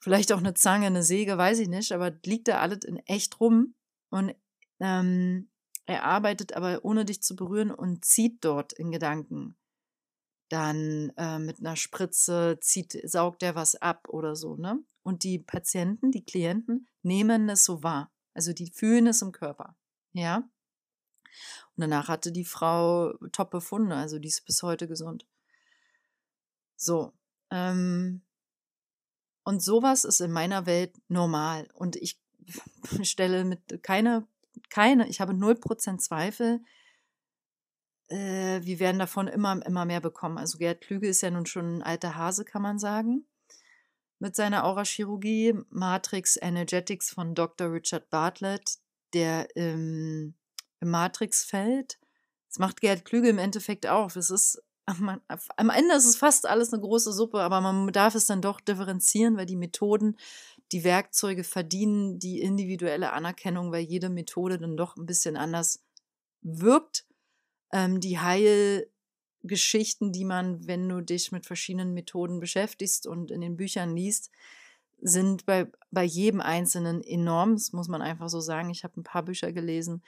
vielleicht 0.00 0.32
auch 0.32 0.38
eine 0.38 0.52
Zange, 0.52 0.86
eine 0.86 1.02
Säge, 1.02 1.38
weiß 1.38 1.60
ich 1.60 1.68
nicht, 1.68 1.92
aber 1.92 2.12
liegt 2.26 2.48
da 2.48 2.58
alles 2.58 2.84
in 2.84 2.98
echt 3.06 3.40
rum. 3.40 3.74
Und 4.10 4.34
ähm, 4.80 5.48
er 5.86 6.04
arbeitet 6.04 6.52
aber 6.52 6.84
ohne 6.84 7.06
dich 7.06 7.22
zu 7.22 7.34
berühren 7.34 7.70
und 7.70 8.04
zieht 8.04 8.44
dort 8.44 8.74
in 8.74 8.90
Gedanken. 8.90 9.56
Dann 10.50 11.10
äh, 11.16 11.38
mit 11.38 11.60
einer 11.60 11.76
Spritze 11.76 12.58
zieht, 12.60 13.00
saugt 13.08 13.42
er 13.42 13.54
was 13.54 13.76
ab 13.76 14.10
oder 14.10 14.36
so, 14.36 14.56
ne? 14.56 14.78
Und 15.02 15.24
die 15.24 15.38
Patienten, 15.38 16.10
die 16.10 16.24
Klienten 16.24 16.86
nehmen 17.02 17.48
es 17.48 17.64
so 17.64 17.82
wahr. 17.82 18.12
Also 18.34 18.52
die 18.52 18.70
fühlen 18.70 19.06
es 19.06 19.22
im 19.22 19.32
Körper. 19.32 19.74
Ja. 20.12 20.46
Und 21.76 21.82
danach 21.82 22.08
hatte 22.08 22.32
die 22.32 22.44
Frau 22.44 23.14
top 23.32 23.50
Befunde, 23.50 23.96
also 23.96 24.18
die 24.18 24.28
ist 24.28 24.44
bis 24.44 24.62
heute 24.62 24.88
gesund. 24.88 25.26
So. 26.76 27.12
Ähm, 27.50 28.22
und 29.44 29.62
sowas 29.62 30.04
ist 30.04 30.20
in 30.20 30.32
meiner 30.32 30.66
Welt 30.66 30.94
normal. 31.08 31.68
Und 31.74 31.96
ich 31.96 32.20
stelle 33.02 33.44
mit 33.44 33.82
keine, 33.82 34.26
keine, 34.68 35.08
ich 35.08 35.20
habe 35.20 35.32
0% 35.32 35.98
Zweifel, 35.98 36.60
äh, 38.10 38.60
wir 38.64 38.80
werden 38.80 38.98
davon 38.98 39.28
immer, 39.28 39.64
immer 39.64 39.84
mehr 39.84 40.00
bekommen. 40.00 40.36
Also 40.36 40.58
Gerd 40.58 40.80
Klüge 40.80 41.08
ist 41.08 41.20
ja 41.22 41.30
nun 41.30 41.46
schon 41.46 41.78
ein 41.78 41.82
alter 41.82 42.16
Hase, 42.16 42.44
kann 42.44 42.62
man 42.62 42.78
sagen. 42.78 43.26
Mit 44.18 44.36
seiner 44.36 44.64
Aurachirurgie, 44.64 45.54
Matrix 45.70 46.36
Energetics 46.36 47.10
von 47.10 47.34
Dr. 47.34 47.72
Richard 47.72 48.10
Bartlett, 48.10 48.78
der 49.14 49.54
im, 49.56 50.34
im 50.80 50.90
Matrixfeld, 50.90 51.98
das 52.48 52.58
macht 52.58 52.80
Gerd 52.80 53.04
Klüge 53.04 53.28
im 53.28 53.38
Endeffekt 53.38 53.86
auch. 53.86 54.14
Es 54.16 54.30
ist 54.30 54.62
am 55.56 55.70
Ende 55.70 55.94
ist 55.94 56.06
es 56.06 56.16
fast 56.16 56.46
alles 56.46 56.72
eine 56.72 56.82
große 56.82 57.12
Suppe, 57.12 57.40
aber 57.40 57.60
man 57.60 57.92
darf 57.92 58.14
es 58.14 58.26
dann 58.26 58.42
doch 58.42 58.60
differenzieren, 58.60 59.36
weil 59.36 59.46
die 59.46 59.56
Methoden, 59.56 60.16
die 60.72 60.84
Werkzeuge 60.84 61.44
verdienen 61.44 62.18
die 62.18 62.40
individuelle 62.40 63.12
Anerkennung, 63.12 63.72
weil 63.72 63.82
jede 63.82 64.08
Methode 64.08 64.58
dann 64.58 64.76
doch 64.76 64.96
ein 64.96 65.06
bisschen 65.06 65.36
anders 65.36 65.84
wirkt. 66.42 67.06
Ähm, 67.72 68.00
die 68.00 68.18
Heilgeschichten, 68.18 70.12
die 70.12 70.24
man, 70.24 70.66
wenn 70.66 70.88
du 70.88 71.00
dich 71.00 71.32
mit 71.32 71.46
verschiedenen 71.46 71.94
Methoden 71.94 72.40
beschäftigst 72.40 73.06
und 73.06 73.30
in 73.30 73.40
den 73.40 73.56
Büchern 73.56 73.94
liest, 73.94 74.30
sind 75.02 75.46
bei, 75.46 75.66
bei 75.90 76.04
jedem 76.04 76.40
Einzelnen 76.40 77.02
enorm. 77.02 77.54
Das 77.54 77.72
muss 77.72 77.88
man 77.88 78.02
einfach 78.02 78.28
so 78.28 78.40
sagen. 78.40 78.70
Ich 78.70 78.84
habe 78.84 79.00
ein 79.00 79.04
paar 79.04 79.22
Bücher 79.22 79.52
gelesen. 79.52 80.02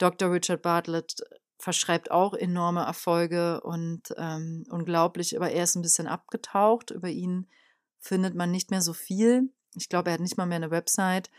Dr. 0.00 0.32
Richard 0.32 0.62
Bartlett 0.62 1.22
verschreibt 1.58 2.10
auch 2.10 2.32
enorme 2.34 2.80
Erfolge 2.80 3.60
und 3.60 4.14
ähm, 4.16 4.64
unglaublich, 4.70 5.36
aber 5.36 5.50
er 5.50 5.64
ist 5.64 5.76
ein 5.76 5.82
bisschen 5.82 6.06
abgetaucht. 6.06 6.90
Über 6.90 7.08
ihn 7.08 7.46
findet 7.98 8.34
man 8.34 8.50
nicht 8.50 8.70
mehr 8.70 8.80
so 8.80 8.94
viel. 8.94 9.52
Ich 9.74 9.88
glaube, 9.88 10.10
er 10.10 10.14
hat 10.14 10.20
nicht 10.20 10.38
mal 10.38 10.46
mehr 10.46 10.56
eine 10.56 10.70
Website. 10.70 11.30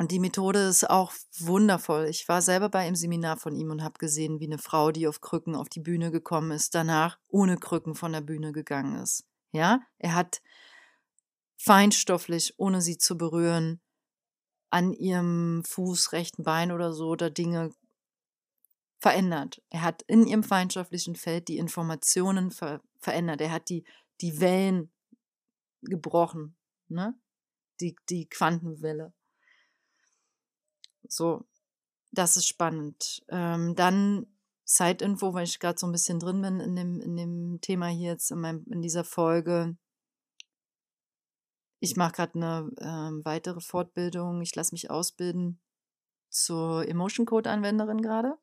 Und 0.00 0.12
die 0.12 0.20
Methode 0.20 0.60
ist 0.60 0.88
auch 0.88 1.12
wundervoll. 1.38 2.06
Ich 2.06 2.28
war 2.28 2.40
selber 2.40 2.68
bei 2.68 2.86
einem 2.86 2.94
Seminar 2.94 3.36
von 3.36 3.56
ihm 3.56 3.72
und 3.72 3.82
habe 3.82 3.98
gesehen, 3.98 4.38
wie 4.38 4.46
eine 4.46 4.58
Frau, 4.58 4.92
die 4.92 5.08
auf 5.08 5.20
Krücken 5.20 5.56
auf 5.56 5.68
die 5.68 5.80
Bühne 5.80 6.12
gekommen 6.12 6.52
ist, 6.52 6.76
danach 6.76 7.18
ohne 7.26 7.56
Krücken 7.56 7.96
von 7.96 8.12
der 8.12 8.20
Bühne 8.20 8.52
gegangen 8.52 8.94
ist. 9.02 9.24
Ja, 9.50 9.80
er 9.98 10.14
hat 10.14 10.40
feinstofflich, 11.56 12.54
ohne 12.58 12.80
sie 12.80 12.96
zu 12.96 13.18
berühren, 13.18 13.80
an 14.70 14.92
ihrem 14.92 15.62
Fuß, 15.64 16.12
rechten 16.12 16.42
Bein 16.42 16.72
oder 16.72 16.92
so, 16.92 17.14
da 17.16 17.30
Dinge 17.30 17.70
verändert. 18.98 19.62
Er 19.70 19.82
hat 19.82 20.02
in 20.02 20.26
ihrem 20.26 20.42
feindschaftlichen 20.42 21.16
Feld 21.16 21.48
die 21.48 21.58
Informationen 21.58 22.50
ver 22.50 22.80
verändert. 23.00 23.40
Er 23.40 23.52
hat 23.52 23.68
die, 23.68 23.84
die 24.20 24.40
Wellen 24.40 24.90
gebrochen, 25.82 26.56
ne? 26.88 27.14
Die, 27.80 27.94
die 28.08 28.28
Quantenwelle. 28.28 29.12
So, 31.06 31.46
das 32.10 32.36
ist 32.36 32.48
spannend. 32.48 33.22
Ähm, 33.28 33.76
dann 33.76 34.26
Zeitinfo, 34.64 35.32
weil 35.32 35.44
ich 35.44 35.60
gerade 35.60 35.78
so 35.78 35.86
ein 35.86 35.92
bisschen 35.92 36.18
drin 36.18 36.42
bin 36.42 36.60
in 36.60 36.76
dem, 36.76 37.00
in 37.00 37.16
dem 37.16 37.60
Thema 37.60 37.86
hier 37.86 38.10
jetzt 38.10 38.30
in, 38.30 38.40
meinem, 38.40 38.66
in 38.70 38.82
dieser 38.82 39.04
Folge. 39.04 39.76
Ich 41.80 41.96
mache 41.96 42.12
gerade 42.12 42.34
eine 42.34 42.70
ähm, 42.80 43.24
weitere 43.24 43.60
Fortbildung. 43.60 44.42
Ich 44.42 44.54
lasse 44.54 44.74
mich 44.74 44.90
ausbilden 44.90 45.58
zur 46.28 46.86
Emotion 46.88 47.26
Code 47.26 47.50
Anwenderin 47.50 48.02
gerade 48.02 48.36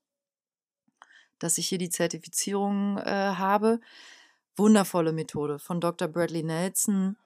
dass 1.40 1.58
ich 1.58 1.68
hier 1.68 1.78
die 1.78 1.90
Zertifizierung 1.90 2.98
äh, 2.98 3.34
habe. 3.36 3.80
Wundervolle 4.56 5.12
Methode 5.12 5.60
von 5.60 5.82
Dr. 5.82 6.08
Bradley 6.08 6.44
Nelson. 6.44 7.18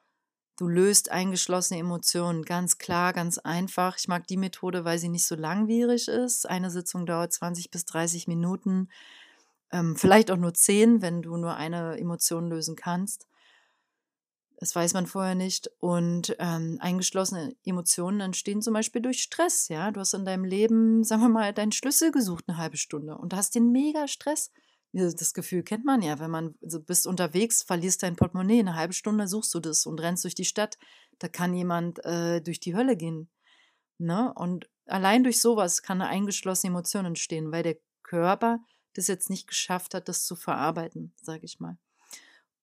Du 0.57 0.67
löst 0.67 1.09
eingeschlossene 1.09 1.79
Emotionen 1.79 2.43
ganz 2.43 2.77
klar, 2.77 3.13
ganz 3.13 3.37
einfach. 3.37 3.97
Ich 3.97 4.07
mag 4.07 4.27
die 4.27 4.37
Methode, 4.37 4.83
weil 4.83 4.99
sie 4.99 5.09
nicht 5.09 5.25
so 5.25 5.35
langwierig 5.35 6.07
ist. 6.07 6.49
Eine 6.49 6.69
Sitzung 6.69 7.05
dauert 7.05 7.31
20 7.31 7.71
bis 7.71 7.85
30 7.85 8.27
Minuten, 8.27 8.89
ähm, 9.71 9.95
vielleicht 9.95 10.31
auch 10.31 10.37
nur 10.37 10.53
10, 10.53 11.01
wenn 11.01 11.21
du 11.21 11.37
nur 11.37 11.55
eine 11.55 11.97
Emotion 11.97 12.49
lösen 12.49 12.75
kannst. 12.75 13.27
Das 14.59 14.75
weiß 14.75 14.93
man 14.93 15.07
vorher 15.07 15.35
nicht. 15.35 15.71
Und 15.79 16.35
ähm, 16.37 16.77
eingeschlossene 16.81 17.55
Emotionen 17.63 18.19
entstehen 18.19 18.61
zum 18.61 18.73
Beispiel 18.73 19.01
durch 19.01 19.21
Stress. 19.21 19.69
Ja, 19.69 19.89
du 19.91 20.01
hast 20.01 20.13
in 20.13 20.25
deinem 20.25 20.43
Leben, 20.43 21.05
sagen 21.05 21.21
wir 21.21 21.29
mal, 21.29 21.53
deinen 21.53 21.71
Schlüssel 21.71 22.11
gesucht 22.11 22.43
eine 22.47 22.57
halbe 22.57 22.75
Stunde 22.75 23.17
und 23.17 23.33
hast 23.33 23.55
den 23.55 23.71
mega 23.71 24.09
Stress. 24.09 24.51
Das 24.91 25.33
Gefühl 25.33 25.63
kennt 25.63 25.85
man 25.85 26.01
ja, 26.01 26.19
wenn 26.19 26.31
man 26.31 26.55
also 26.61 26.81
bist 26.81 27.07
unterwegs, 27.07 27.63
verlierst 27.63 28.03
dein 28.03 28.17
Portemonnaie, 28.17 28.59
eine 28.59 28.75
halbe 28.75 28.93
Stunde 28.93 29.29
suchst 29.29 29.53
du 29.53 29.61
das 29.61 29.85
und 29.85 30.01
rennst 30.01 30.25
durch 30.25 30.35
die 30.35 30.45
Stadt. 30.45 30.77
Da 31.19 31.29
kann 31.29 31.53
jemand 31.53 32.03
äh, 32.03 32.41
durch 32.41 32.59
die 32.59 32.75
Hölle 32.75 32.97
gehen. 32.97 33.29
Ne? 33.97 34.33
Und 34.35 34.69
allein 34.87 35.23
durch 35.23 35.39
sowas 35.39 35.83
kann 35.83 36.01
eine 36.01 36.09
eingeschlossene 36.09 36.71
Emotion 36.71 37.05
entstehen, 37.05 37.53
weil 37.53 37.63
der 37.63 37.77
Körper 38.03 38.59
das 38.93 39.07
jetzt 39.07 39.29
nicht 39.29 39.47
geschafft 39.47 39.93
hat, 39.93 40.09
das 40.09 40.25
zu 40.25 40.35
verarbeiten, 40.35 41.13
sage 41.21 41.45
ich 41.45 41.61
mal. 41.61 41.77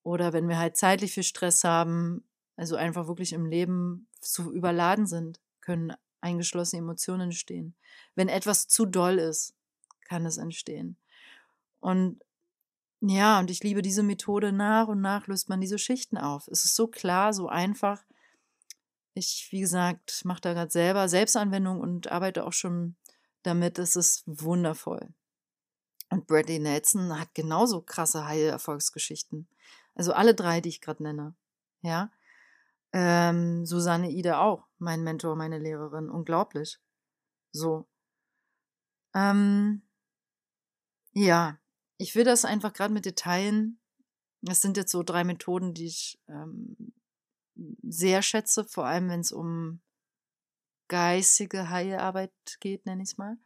Oder 0.06 0.32
wenn 0.32 0.48
wir 0.48 0.56
halt 0.56 0.76
zeitlich 0.76 1.14
viel 1.14 1.24
Stress 1.24 1.64
haben, 1.64 2.22
also 2.54 2.76
einfach 2.76 3.08
wirklich 3.08 3.32
im 3.32 3.44
Leben 3.44 4.06
zu 4.20 4.52
überladen 4.52 5.08
sind, 5.08 5.40
können 5.60 5.94
eingeschlossene 6.20 6.80
Emotionen 6.80 7.22
entstehen. 7.22 7.74
Wenn 8.14 8.28
etwas 8.28 8.68
zu 8.68 8.86
doll 8.86 9.18
ist, 9.18 9.56
kann 10.02 10.24
es 10.24 10.38
entstehen. 10.38 10.96
Und 11.80 12.22
ja, 13.00 13.40
und 13.40 13.50
ich 13.50 13.64
liebe 13.64 13.82
diese 13.82 14.04
Methode. 14.04 14.52
Nach 14.52 14.86
und 14.86 15.00
nach 15.00 15.26
löst 15.26 15.48
man 15.48 15.60
diese 15.60 15.76
Schichten 15.76 16.18
auf. 16.18 16.46
Es 16.46 16.64
ist 16.64 16.76
so 16.76 16.86
klar, 16.86 17.32
so 17.32 17.48
einfach. 17.48 18.04
Ich, 19.14 19.48
wie 19.50 19.60
gesagt, 19.60 20.24
mache 20.24 20.40
da 20.40 20.52
gerade 20.52 20.70
selber 20.70 21.08
Selbstanwendung 21.08 21.80
und 21.80 22.12
arbeite 22.12 22.44
auch 22.44 22.52
schon 22.52 22.94
damit. 23.42 23.76
Es 23.80 23.96
ist 23.96 24.22
wundervoll. 24.26 25.08
Und 26.10 26.28
Bradley 26.28 26.60
Nelson 26.60 27.18
hat 27.18 27.34
genauso 27.34 27.82
krasse 27.82 28.24
Heilerfolgsgeschichten. 28.24 29.48
Also 29.96 30.12
alle 30.12 30.34
drei, 30.34 30.60
die 30.60 30.68
ich 30.68 30.80
gerade 30.80 31.02
nenne. 31.02 31.34
Ja. 31.80 32.12
Ähm, 32.92 33.66
Susanne 33.66 34.10
Ide 34.10 34.38
auch, 34.38 34.68
mein 34.78 35.02
Mentor, 35.02 35.34
meine 35.36 35.58
Lehrerin. 35.58 36.08
Unglaublich. 36.08 36.78
So. 37.50 37.88
Ähm, 39.14 39.82
ja, 41.12 41.58
ich 41.96 42.14
will 42.14 42.24
das 42.24 42.44
einfach 42.44 42.74
gerade 42.74 42.92
mit 42.92 43.16
teilen. 43.16 43.80
Es 44.46 44.60
sind 44.60 44.76
jetzt 44.76 44.92
so 44.92 45.02
drei 45.02 45.24
Methoden, 45.24 45.72
die 45.72 45.86
ich 45.86 46.20
ähm, 46.28 46.92
sehr 47.82 48.20
schätze, 48.20 48.64
vor 48.64 48.84
allem 48.86 49.08
wenn 49.08 49.20
es 49.20 49.32
um 49.32 49.80
geistige 50.88 51.70
Heilarbeit 51.70 52.32
geht, 52.60 52.84
nenne 52.84 53.02
ich 53.02 53.10
es 53.10 53.18
mal. 53.18 53.38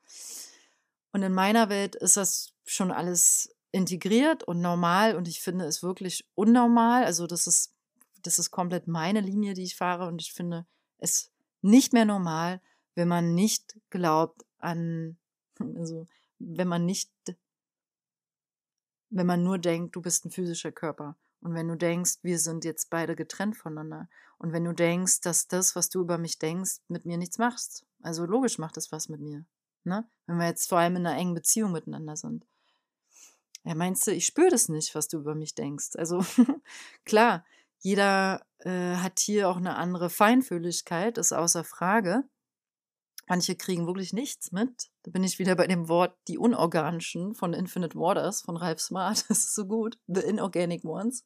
Und 1.13 1.23
in 1.23 1.33
meiner 1.33 1.69
Welt 1.69 1.95
ist 1.95 2.17
das 2.17 2.55
schon 2.67 2.91
alles 2.91 3.55
integriert 3.73 4.43
und 4.45 4.61
normal 4.61 5.17
und 5.17 5.29
ich 5.29 5.41
finde 5.41 5.65
es 5.65 5.83
wirklich 5.83 6.27
unnormal. 6.35 7.05
Also 7.05 7.27
das 7.27 7.47
ist, 7.47 7.75
das 8.23 8.39
ist 8.39 8.51
komplett 8.51 8.89
meine 8.89 9.21
Linie, 9.21 9.55
die 9.55 9.63
ich 9.63 9.77
fahre 9.77 10.07
und 10.07 10.21
ich 10.21 10.33
finde 10.33 10.67
es 10.99 11.31
nicht 11.63 11.93
mehr 11.93 12.05
normal, 12.05 12.61
wenn 12.95 13.09
man 13.09 13.35
nicht 13.35 13.79
glaubt 13.91 14.45
an, 14.59 15.19
also 15.77 16.07
wenn 16.39 16.69
man 16.69 16.85
nicht, 16.85 17.11
wenn 19.11 19.27
man 19.27 19.43
nur 19.43 19.59
denkt, 19.59 19.97
du 19.97 20.03
bist 20.03 20.25
ein 20.25 20.31
physischer 20.31 20.73
Körper. 20.73 21.17
Und 21.43 21.55
wenn 21.55 21.69
du 21.69 21.75
denkst, 21.75 22.19
wir 22.23 22.39
sind 22.39 22.65
jetzt 22.65 22.91
beide 22.91 23.17
getrennt 23.17 23.57
voneinander. 23.57 24.09
Und 24.39 24.53
wenn 24.53 24.65
du 24.65 24.75
denkst, 24.75 25.23
dass 25.23 25.49
das, 25.49 25.75
was 25.75 25.89
du 25.89 26.01
über 26.01 26.19
mich 26.19 26.39
denkst, 26.39 26.81
mit 26.89 27.07
mir 27.07 27.17
nichts 27.17 27.39
machst. 27.39 27.87
Also 28.03 28.27
logisch 28.27 28.59
macht 28.59 28.77
das 28.77 28.93
was 28.93 29.09
mit 29.09 29.21
mir. 29.21 29.45
Ne? 29.85 30.07
Wenn 30.27 30.37
wir 30.37 30.47
jetzt 30.47 30.69
vor 30.69 30.79
allem 30.79 30.97
in 30.97 31.07
einer 31.07 31.19
engen 31.19 31.35
Beziehung 31.35 31.73
miteinander 31.73 32.17
sind. 32.17 32.47
Ja, 33.65 33.75
meinst 33.75 34.07
du, 34.07 34.13
ich 34.13 34.27
spüre 34.27 34.49
das 34.51 34.69
nicht, 34.69 34.95
was 34.95 35.09
du 35.09 35.19
über 35.19 35.35
mich 35.35 35.55
denkst? 35.55 35.97
Also 35.97 36.25
klar, 37.05 37.45
jeder 37.79 38.47
äh, 38.59 38.97
hat 38.97 39.21
hier 39.21 39.49
auch 39.49 39.57
eine 39.57 39.77
andere 39.77 40.11
Feinfühligkeit, 40.11 41.19
ist 41.19 41.33
außer 41.33 41.65
Frage. 41.65 42.25
Manche 43.31 43.55
kriegen 43.55 43.87
wirklich 43.87 44.13
nichts 44.13 44.51
mit. 44.51 44.91
Da 45.03 45.13
bin 45.13 45.23
ich 45.23 45.39
wieder 45.39 45.55
bei 45.55 45.67
dem 45.67 45.89
Wort 45.89 46.17
die 46.27 46.37
unorganischen 46.37 47.35
von 47.35 47.53
Infinite 47.53 47.97
Waters 47.97 48.43
von 48.43 48.57
Ralph 48.57 48.81
Smart. 48.81 49.25
Das 49.29 49.39
ist 49.39 49.55
so 49.55 49.67
gut. 49.67 49.99
The 50.09 50.21
inorganic 50.23 50.85
ones. 50.85 51.25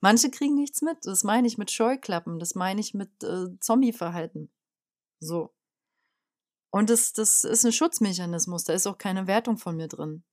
Manche 0.00 0.30
kriegen 0.30 0.56
nichts 0.56 0.82
mit. 0.82 0.98
Das 1.02 1.24
meine 1.24 1.46
ich 1.46 1.58
mit 1.58 1.70
Scheuklappen. 1.70 2.38
Das 2.38 2.54
meine 2.54 2.80
ich 2.80 2.92
mit 2.92 3.10
äh, 3.22 3.46
Zombie-Verhalten. 3.60 4.52
So. 5.20 5.54
Und 6.70 6.90
das, 6.90 7.12
das 7.12 7.44
ist 7.44 7.64
ein 7.64 7.72
Schutzmechanismus. 7.72 8.64
Da 8.64 8.72
ist 8.72 8.86
auch 8.86 8.98
keine 8.98 9.26
Wertung 9.26 9.56
von 9.58 9.76
mir 9.76 9.88
drin. 9.88 10.24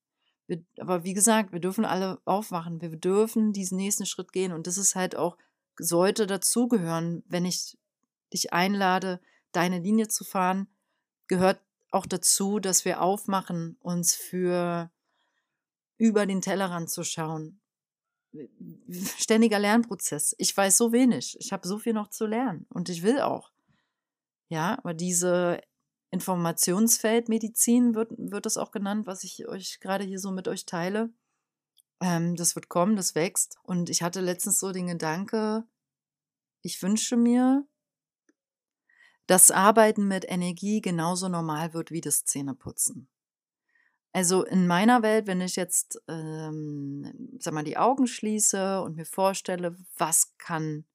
Wir, 0.50 0.64
aber 0.80 1.04
wie 1.04 1.14
gesagt, 1.14 1.54
wir 1.54 1.60
dürfen 1.60 1.86
alle 1.86 2.20
aufwachen. 2.26 2.82
Wir 2.82 2.90
dürfen 2.90 3.54
diesen 3.54 3.78
nächsten 3.78 4.08
Schritt 4.08 4.34
gehen. 4.34 4.52
Und 4.52 4.66
das 4.66 4.80
ist 4.80 4.96
halt 4.96 5.16
auch, 5.16 5.38
sollte 5.78 6.26
dazugehören, 6.26 7.24
wenn 7.28 7.46
ich 7.46 7.78
dich 8.34 8.52
einlade, 8.52 9.22
deine 9.52 9.78
Linie 9.80 10.08
zu 10.08 10.24
fahren, 10.24 10.68
gehört 11.28 11.62
auch 11.92 12.08
dazu, 12.08 12.60
dass 12.60 12.84
wir 12.84 13.02
aufmachen, 13.02 13.78
uns 13.80 14.16
für 14.16 14.92
über 16.00 16.26
den 16.26 16.42
Tellerrand 16.42 16.90
zu 16.90 17.04
schauen. 17.04 17.62
Ständiger 19.18 19.60
Lernprozess. 19.60 20.34
Ich 20.40 20.56
weiß 20.58 20.78
so 20.78 20.92
wenig. 20.92 21.38
Ich 21.40 21.54
habe 21.54 21.68
so 21.68 21.78
viel 21.78 21.94
noch 21.94 22.10
zu 22.10 22.26
lernen 22.26 22.66
und 22.70 22.90
ich 22.90 23.04
will 23.04 23.22
auch. 23.22 23.52
Ja, 24.48 24.80
aber 24.80 24.96
diese 24.96 25.62
Informationsfeldmedizin 26.12 27.94
wird, 27.96 28.12
wird 28.18 28.46
das 28.46 28.58
auch 28.58 28.72
genannt, 28.72 29.06
was 29.08 29.24
ich 29.24 29.48
euch 29.48 29.80
gerade 29.80 30.04
hier 30.04 30.20
so 30.20 30.32
mit 30.32 30.48
euch 30.48 30.66
teile. 30.66 31.12
Ähm, 32.02 32.36
das 32.36 32.56
wird 32.56 32.70
kommen, 32.70 32.96
das 32.96 33.16
wächst. 33.16 33.58
Und 33.64 33.90
ich 33.90 34.02
hatte 34.02 34.22
letztens 34.22 34.60
so 34.60 34.72
den 34.72 34.88
Gedanke, 34.88 35.66
ich 36.62 36.82
wünsche 36.82 37.16
mir, 37.16 37.66
dass 39.28 39.52
Arbeiten 39.52 40.08
mit 40.08 40.26
Energie 40.30 40.82
genauso 40.82 41.30
normal 41.30 41.74
wird 41.74 41.92
wie 41.92 42.02
das 42.02 42.26
Zähneputzen. 42.26 43.08
Also 44.12 44.44
in 44.44 44.66
meiner 44.66 45.04
Welt, 45.04 45.28
wenn 45.28 45.40
ich 45.42 45.56
jetzt, 45.56 46.02
ähm, 46.08 47.38
sag 47.40 47.54
mal, 47.54 47.64
die 47.64 47.78
Augen 47.78 48.08
schließe 48.08 48.82
und 48.82 48.96
mir 48.96 49.06
vorstelle, 49.06 49.78
was 49.98 50.34
kann, 50.40 50.86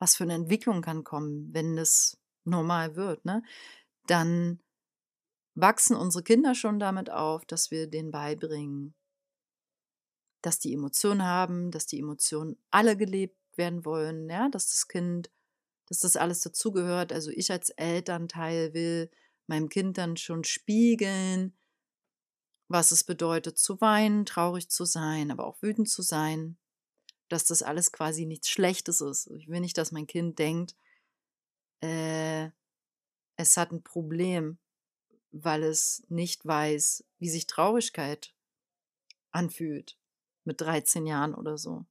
was 0.00 0.16
für 0.16 0.24
eine 0.24 0.34
Entwicklung 0.34 0.82
kann 0.82 1.04
kommen, 1.04 1.54
wenn 1.54 1.76
das 1.76 2.18
normal 2.44 2.96
wird, 2.96 3.24
ne? 3.24 3.44
Dann 4.06 4.60
wachsen 5.54 5.96
unsere 5.96 6.24
Kinder 6.24 6.54
schon 6.54 6.78
damit 6.78 7.10
auf, 7.10 7.44
dass 7.44 7.70
wir 7.70 7.86
denen 7.86 8.10
beibringen, 8.10 8.94
dass 10.42 10.58
die 10.58 10.72
Emotionen 10.72 11.24
haben, 11.24 11.70
dass 11.70 11.86
die 11.86 12.00
Emotionen 12.00 12.56
alle 12.70 12.96
gelebt 12.96 13.36
werden 13.56 13.84
wollen, 13.84 14.28
ja, 14.28 14.48
dass 14.48 14.70
das 14.70 14.88
Kind, 14.88 15.30
dass 15.86 16.00
das 16.00 16.16
alles 16.16 16.40
dazugehört. 16.40 17.12
Also 17.12 17.30
ich 17.30 17.50
als 17.50 17.70
Elternteil 17.70 18.74
will 18.74 19.10
meinem 19.46 19.68
Kind 19.68 19.98
dann 19.98 20.16
schon 20.16 20.44
spiegeln, 20.44 21.56
was 22.68 22.90
es 22.90 23.04
bedeutet 23.04 23.58
zu 23.58 23.80
weinen, 23.80 24.24
traurig 24.24 24.70
zu 24.70 24.84
sein, 24.84 25.30
aber 25.30 25.46
auch 25.46 25.60
wütend 25.62 25.90
zu 25.90 26.02
sein, 26.02 26.56
dass 27.28 27.44
das 27.44 27.62
alles 27.62 27.92
quasi 27.92 28.26
nichts 28.26 28.48
Schlechtes 28.48 29.00
ist. 29.00 29.30
Ich 29.36 29.48
will 29.48 29.60
nicht, 29.60 29.76
dass 29.78 29.92
mein 29.92 30.06
Kind 30.06 30.38
denkt, 30.38 30.74
äh, 31.80 32.50
es 33.42 33.56
hat 33.56 33.72
ein 33.72 33.82
Problem, 33.82 34.58
weil 35.32 35.62
es 35.62 36.04
nicht 36.08 36.46
weiß, 36.46 37.04
wie 37.18 37.28
sich 37.28 37.46
Traurigkeit 37.46 38.34
anfühlt 39.30 39.98
mit 40.44 40.60
13 40.60 41.06
Jahren 41.06 41.34
oder 41.34 41.58
so. 41.58 41.84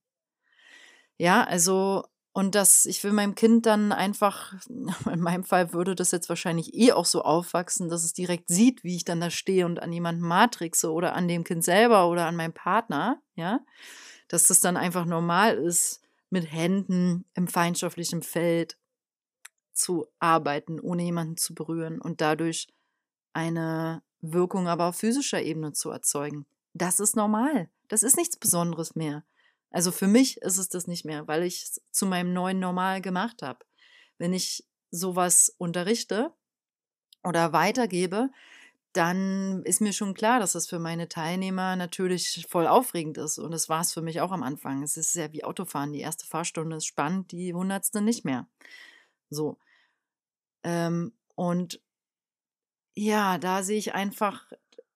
Ja, 1.18 1.44
also 1.44 2.04
und 2.34 2.56
das, 2.56 2.86
ich 2.86 3.04
will 3.04 3.12
meinem 3.12 3.36
Kind 3.36 3.66
dann 3.66 3.92
einfach, 3.92 4.54
in 4.70 5.20
meinem 5.20 5.44
Fall 5.44 5.74
würde 5.74 5.96
das 5.96 6.12
jetzt 6.12 6.30
wahrscheinlich 6.30 6.74
eh 6.74 6.94
auch 6.94 7.06
so 7.06 7.24
aufwachsen, 7.24 7.90
dass 7.90 8.04
es 8.04 8.14
direkt 8.14 8.48
sieht, 8.48 8.84
wie 8.84 8.96
ich 8.96 9.04
dann 9.04 9.20
da 9.20 9.30
stehe 9.30 9.66
und 9.66 9.82
an 9.82 9.92
jemanden 9.92 10.22
matrixe 10.22 10.92
oder 10.92 11.14
an 11.14 11.28
dem 11.28 11.44
Kind 11.44 11.64
selber 11.64 12.08
oder 12.08 12.28
an 12.28 12.36
meinem 12.36 12.54
Partner, 12.54 13.22
ja, 13.36 13.60
dass 14.30 14.48
das 14.48 14.62
dann 14.62 14.78
einfach 14.78 15.06
normal 15.06 15.58
ist, 15.58 16.02
mit 16.30 16.50
Händen 16.50 17.26
im 17.34 17.50
feindschaftlichen 17.50 18.24
Feld 18.24 18.78
zu 19.82 20.08
arbeiten, 20.20 20.80
ohne 20.80 21.04
jemanden 21.04 21.38
zu 21.38 21.54
berühren 21.56 22.00
und 22.00 22.22
dadurch 22.22 22.67
eine 23.34 24.04
Wirkung 24.22 24.67
aber 24.67 24.86
auf 24.86 24.98
physischer 24.98 25.41
Ebene 25.41 25.74
zu 25.74 25.89
erzeugen. 25.89 26.46
Das 26.74 27.00
ist 27.00 27.15
normal. 27.15 27.70
Das 27.88 28.04
ist 28.04 28.15
nichts 28.15 28.38
Besonderes 28.38 28.96
mehr. 28.96 29.24
Also 29.72 29.91
für 29.91 30.08
mich 30.08 30.38
ist 30.38 30.58
es 30.58 30.70
das 30.70 30.88
nicht 30.88 31.06
mehr, 31.06 31.28
weil 31.28 31.44
ich 31.44 31.63
es 31.63 31.82
zu 31.91 32.06
meinem 32.06 32.34
neuen 32.34 32.60
Normal 32.60 33.02
gemacht 33.02 33.41
habe. 33.41 33.65
Wenn 34.17 34.34
ich 34.34 34.65
sowas 34.91 35.54
unterrichte 35.58 36.32
oder 37.24 37.54
weitergebe, 37.54 38.30
dann 38.94 39.63
ist 39.63 39.80
mir 39.80 39.94
schon 39.94 40.13
klar, 40.13 40.39
dass 40.39 40.52
das 40.52 40.67
für 40.67 40.80
meine 40.80 41.08
Teilnehmer 41.08 41.78
natürlich 41.78 42.46
voll 42.50 42.67
aufregend 42.67 43.17
ist. 43.17 43.38
Und 43.39 43.52
das 43.52 43.70
war 43.70 43.82
es 43.82 43.94
für 43.94 44.02
mich 44.02 44.20
auch 44.20 44.32
am 44.32 44.44
Anfang. 44.44 44.84
Es 44.84 44.98
ist 44.98 45.15
ja 45.15 45.32
wie 45.32 45.46
Autofahren. 45.46 45.94
Die 45.94 46.02
erste 46.02 46.26
Fahrstunde 46.26 46.76
ist 46.76 46.86
spannend, 46.86 47.32
die 47.32 47.54
hundertste 47.54 48.02
nicht 48.02 48.26
mehr. 48.26 48.48
So. 49.30 49.58
Ähm, 50.63 51.13
und 51.36 51.82
ja, 52.93 53.38
da 53.38 53.63
sehe 53.63 53.78
ich 53.78 53.93
einfach, 53.93 54.52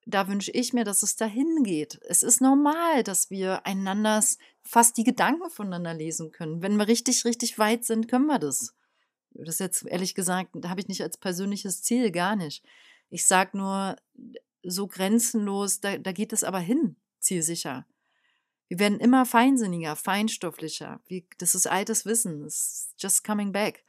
da 0.05 0.27
wünsche 0.27 0.51
ich 0.51 0.73
mir, 0.73 0.83
dass 0.83 1.03
es 1.03 1.15
dahin 1.15 1.63
geht. 1.63 1.99
Es 2.03 2.23
ist 2.23 2.41
normal, 2.41 3.03
dass 3.03 3.29
wir 3.29 3.65
einander 3.65 4.23
fast 4.63 4.97
die 4.97 5.03
Gedanken 5.03 5.49
voneinander 5.49 5.93
lesen 5.93 6.31
können. 6.31 6.61
Wenn 6.61 6.77
wir 6.77 6.87
richtig, 6.87 7.25
richtig 7.25 7.57
weit 7.57 7.85
sind, 7.85 8.07
können 8.07 8.27
wir 8.27 8.39
das. 8.39 8.75
Das 9.31 9.59
jetzt 9.59 9.85
ehrlich 9.85 10.15
gesagt, 10.15 10.51
da 10.53 10.69
habe 10.69 10.79
ich 10.79 10.87
nicht 10.87 11.01
als 11.01 11.17
persönliches 11.17 11.81
Ziel, 11.83 12.11
gar 12.11 12.35
nicht. 12.35 12.63
Ich 13.09 13.25
sage 13.25 13.57
nur, 13.57 13.95
so 14.63 14.87
grenzenlos, 14.87 15.79
da, 15.79 15.97
da 15.97 16.11
geht 16.11 16.33
es 16.33 16.43
aber 16.43 16.59
hin, 16.59 16.95
zielsicher. 17.19 17.85
Wir 18.67 18.79
werden 18.79 18.99
immer 18.99 19.25
feinsinniger, 19.25 19.95
feinstofflicher. 19.95 21.01
Wie, 21.05 21.27
das 21.37 21.53
ist 21.53 21.67
altes 21.67 22.05
Wissen. 22.05 22.45
It's 22.45 22.93
just 22.97 23.23
coming 23.23 23.51
back 23.51 23.83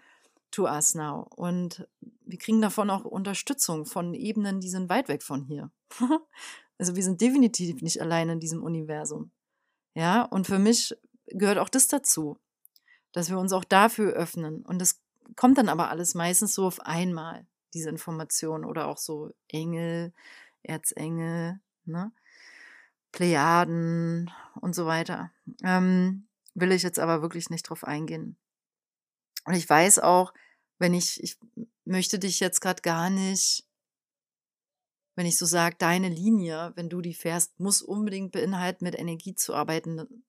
to 0.51 0.65
us 0.65 0.95
now. 0.95 1.29
Und 1.37 1.87
wir 2.25 2.39
kriegen 2.39 2.61
davon 2.61 2.91
auch 2.91 3.05
Unterstützung 3.05 3.87
von 3.87 4.15
Ebenen, 4.15 4.61
die 4.61 4.69
sind 4.69 4.89
weit 4.89 5.09
weg 5.09 5.23
von 5.23 5.45
hier. 5.45 5.71
also 6.79 6.97
wir 6.97 7.03
sind 7.03 7.21
definitiv 7.21 7.83
nicht 7.83 8.01
allein 8.01 8.29
in 8.29 8.41
diesem 8.41 8.63
Universum. 8.63 9.31
Ja, 9.95 10.23
und 10.23 10.47
für 10.47 10.59
mich 10.59 10.95
gehört 11.27 11.59
auch 11.59 11.69
das 11.69 11.89
dazu, 11.89 12.39
dass 13.13 13.31
wir 13.31 13.39
uns 13.39 13.53
auch 13.53 13.65
dafür 13.65 14.13
öffnen. 14.13 14.63
Und 14.63 14.79
das 14.81 15.01
kommt 15.37 15.59
dann 15.59 15.69
aber 15.69 15.91
alles 15.91 16.15
meistens 16.15 16.55
so 16.55 16.67
auf 16.67 16.81
einmal, 16.81 17.47
diese 17.75 17.89
Information 17.89 18.65
oder 18.65 18.87
auch 18.87 18.99
so 18.99 19.33
Engel, 19.49 20.13
Erzengel, 20.63 21.61
ne? 21.85 22.13
Plejaden 23.13 24.31
und 24.61 24.75
so 24.75 24.87
weiter. 24.87 25.31
Ähm, 25.63 26.27
will 26.55 26.73
ich 26.73 26.83
jetzt 26.83 26.99
aber 26.99 27.23
wirklich 27.23 27.49
nicht 27.49 27.63
drauf 27.63 27.85
eingehen. 27.85 28.37
Und 29.47 29.55
ich 29.55 29.69
weiß 29.69 30.01
auch, 30.01 30.35
wenn 30.79 30.93
ich, 30.93 31.23
ich 31.23 31.39
möchte 31.85 32.19
dich 32.19 32.41
jetzt 32.41 32.61
gerade 32.61 32.83
gar 32.83 33.09
nicht, 33.11 33.65
wenn 35.15 35.25
ich 35.25 35.39
so 35.39 35.47
sage, 35.47 35.77
deine 35.79 36.11
Linie, 36.11 36.73
wenn 36.75 36.91
du 36.91 37.01
die 37.01 37.15
fährst, 37.15 37.59
muss 37.59 37.81
unbedingt 37.81 38.33
beinhalten, 38.33 38.85
mit 38.85 38.99
Energie 38.99 39.35
zu 39.35 39.55
arbeiten. 39.55 40.25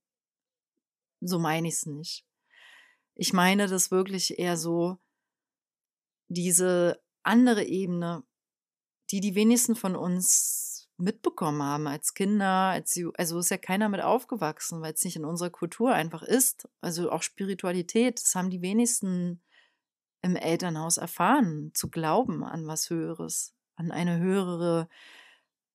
So 1.20 1.40
meine 1.40 1.68
ich 1.68 1.74
es 1.74 1.86
nicht. 1.86 2.26
Ich 3.16 3.34
meine 3.34 3.68
das 3.68 3.92
wirklich 3.92 4.40
eher 4.40 4.56
so, 4.56 4.98
diese 6.30 7.02
andere 7.24 7.64
Ebene, 7.66 8.24
die 9.10 9.20
die 9.20 9.36
wenigsten 9.36 9.76
von 9.76 9.96
uns 9.96 10.67
mitbekommen 10.98 11.62
haben 11.62 11.88
als 11.88 12.14
Kinder, 12.14 12.70
als 12.70 13.00
also 13.16 13.40
ist 13.40 13.52
ja 13.52 13.58
keiner 13.58 13.88
mit 13.90 14.02
aufgewachsen, 14.02 14.82
weil 14.82 14.94
es 14.94 15.04
nicht 15.04 15.16
in 15.16 15.26
unserer 15.26 15.52
Kultur 15.52 15.94
einfach 15.94 16.24
ist. 16.24 16.68
Also 16.82 17.12
auch 17.12 17.22
Spiritualität, 17.22 18.22
das 18.22 18.36
haben 18.36 18.50
die 18.50 18.62
wenigsten 18.62 19.42
im 20.22 20.36
Elternhaus 20.36 20.98
erfahren, 20.98 21.72
zu 21.74 21.90
glauben 21.90 22.44
an 22.44 22.66
was 22.68 22.90
Höheres, 22.90 23.54
an 23.76 23.92
eine 23.92 24.20
höhere 24.20 24.90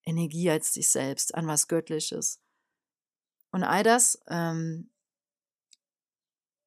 Energie 0.04 0.50
als 0.50 0.72
dich 0.72 0.90
selbst, 0.90 1.34
an 1.34 1.46
was 1.46 1.68
Göttliches. 1.68 2.40
Und 3.52 3.62
all 3.62 3.84
das, 3.84 4.20
ähm, 4.28 4.90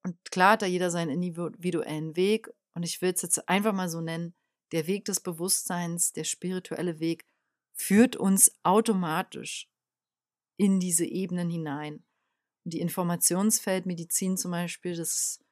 und 0.04 0.18
klar 0.32 0.52
hat 0.52 0.62
da 0.62 0.66
jeder 0.66 0.92
seinen 0.92 1.10
individuellen 1.10 2.16
Weg, 2.16 2.50
und 2.74 2.84
ich 2.84 3.02
will 3.02 3.12
es 3.12 3.22
jetzt 3.22 3.50
einfach 3.50 3.74
mal 3.74 3.90
so 3.90 4.02
nennen, 4.02 4.36
der 4.72 4.88
Weg 4.88 5.06
des 5.06 5.20
Bewusstseins, 5.20 6.14
der 6.14 6.24
spirituelle 6.24 7.00
Weg, 7.00 7.26
führt 7.76 8.16
uns 8.16 8.52
automatisch 8.64 9.70
in 10.58 10.80
diese 10.80 11.06
Ebenen 11.06 11.50
hinein. 11.50 12.04
die 12.68 12.82
Informationsfeldmedizin 12.82 14.38
zum 14.38 14.50
Beispiel, 14.50 14.96
das 14.96 15.16
ist, 15.16 15.46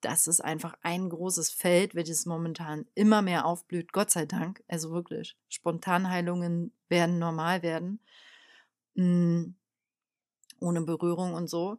das 0.00 0.26
ist 0.26 0.40
einfach 0.40 0.76
ein 0.82 1.08
großes 1.08 1.50
Feld, 1.50 1.94
welches 1.94 2.26
momentan 2.26 2.86
immer 2.96 3.22
mehr 3.22 3.46
aufblüht, 3.46 3.92
Gott 3.92 4.10
sei 4.10 4.26
Dank. 4.26 4.64
Also 4.66 4.90
wirklich, 4.90 5.36
Spontanheilungen 5.48 6.72
werden 6.88 7.20
normal 7.20 7.62
werden, 7.62 8.00
mm, 8.96 9.54
ohne 10.58 10.80
Berührung 10.82 11.34
und 11.34 11.48
so. 11.48 11.78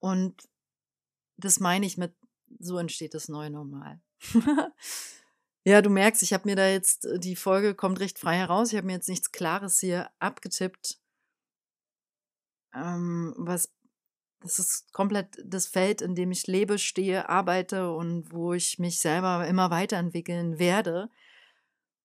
Und 0.00 0.48
das 1.36 1.60
meine 1.60 1.86
ich 1.86 1.96
mit, 1.96 2.14
so 2.58 2.78
entsteht 2.78 3.14
das 3.14 3.28
neue 3.28 3.50
Normal. 3.50 4.00
ja, 5.64 5.80
du 5.80 5.88
merkst, 5.88 6.22
ich 6.22 6.34
habe 6.34 6.46
mir 6.46 6.56
da 6.56 6.68
jetzt, 6.68 7.06
äh, 7.06 7.18
die 7.18 7.36
Folge 7.36 7.74
kommt 7.74 7.98
recht 8.00 8.18
frei 8.18 8.36
heraus. 8.36 8.70
Ich 8.70 8.76
habe 8.76 8.86
mir 8.86 8.92
jetzt 8.92 9.08
nichts 9.08 9.32
Klares 9.32 9.80
hier 9.80 10.10
abgetippt. 10.18 11.00
Ähm, 12.74 13.34
was, 13.38 13.72
das 14.40 14.58
ist 14.58 14.92
komplett 14.92 15.38
das 15.42 15.66
Feld, 15.66 16.02
in 16.02 16.14
dem 16.14 16.32
ich 16.32 16.46
lebe, 16.46 16.78
stehe, 16.78 17.30
arbeite 17.30 17.92
und 17.92 18.30
wo 18.30 18.52
ich 18.52 18.78
mich 18.78 19.00
selber 19.00 19.46
immer 19.46 19.70
weiterentwickeln 19.70 20.58
werde. 20.58 21.08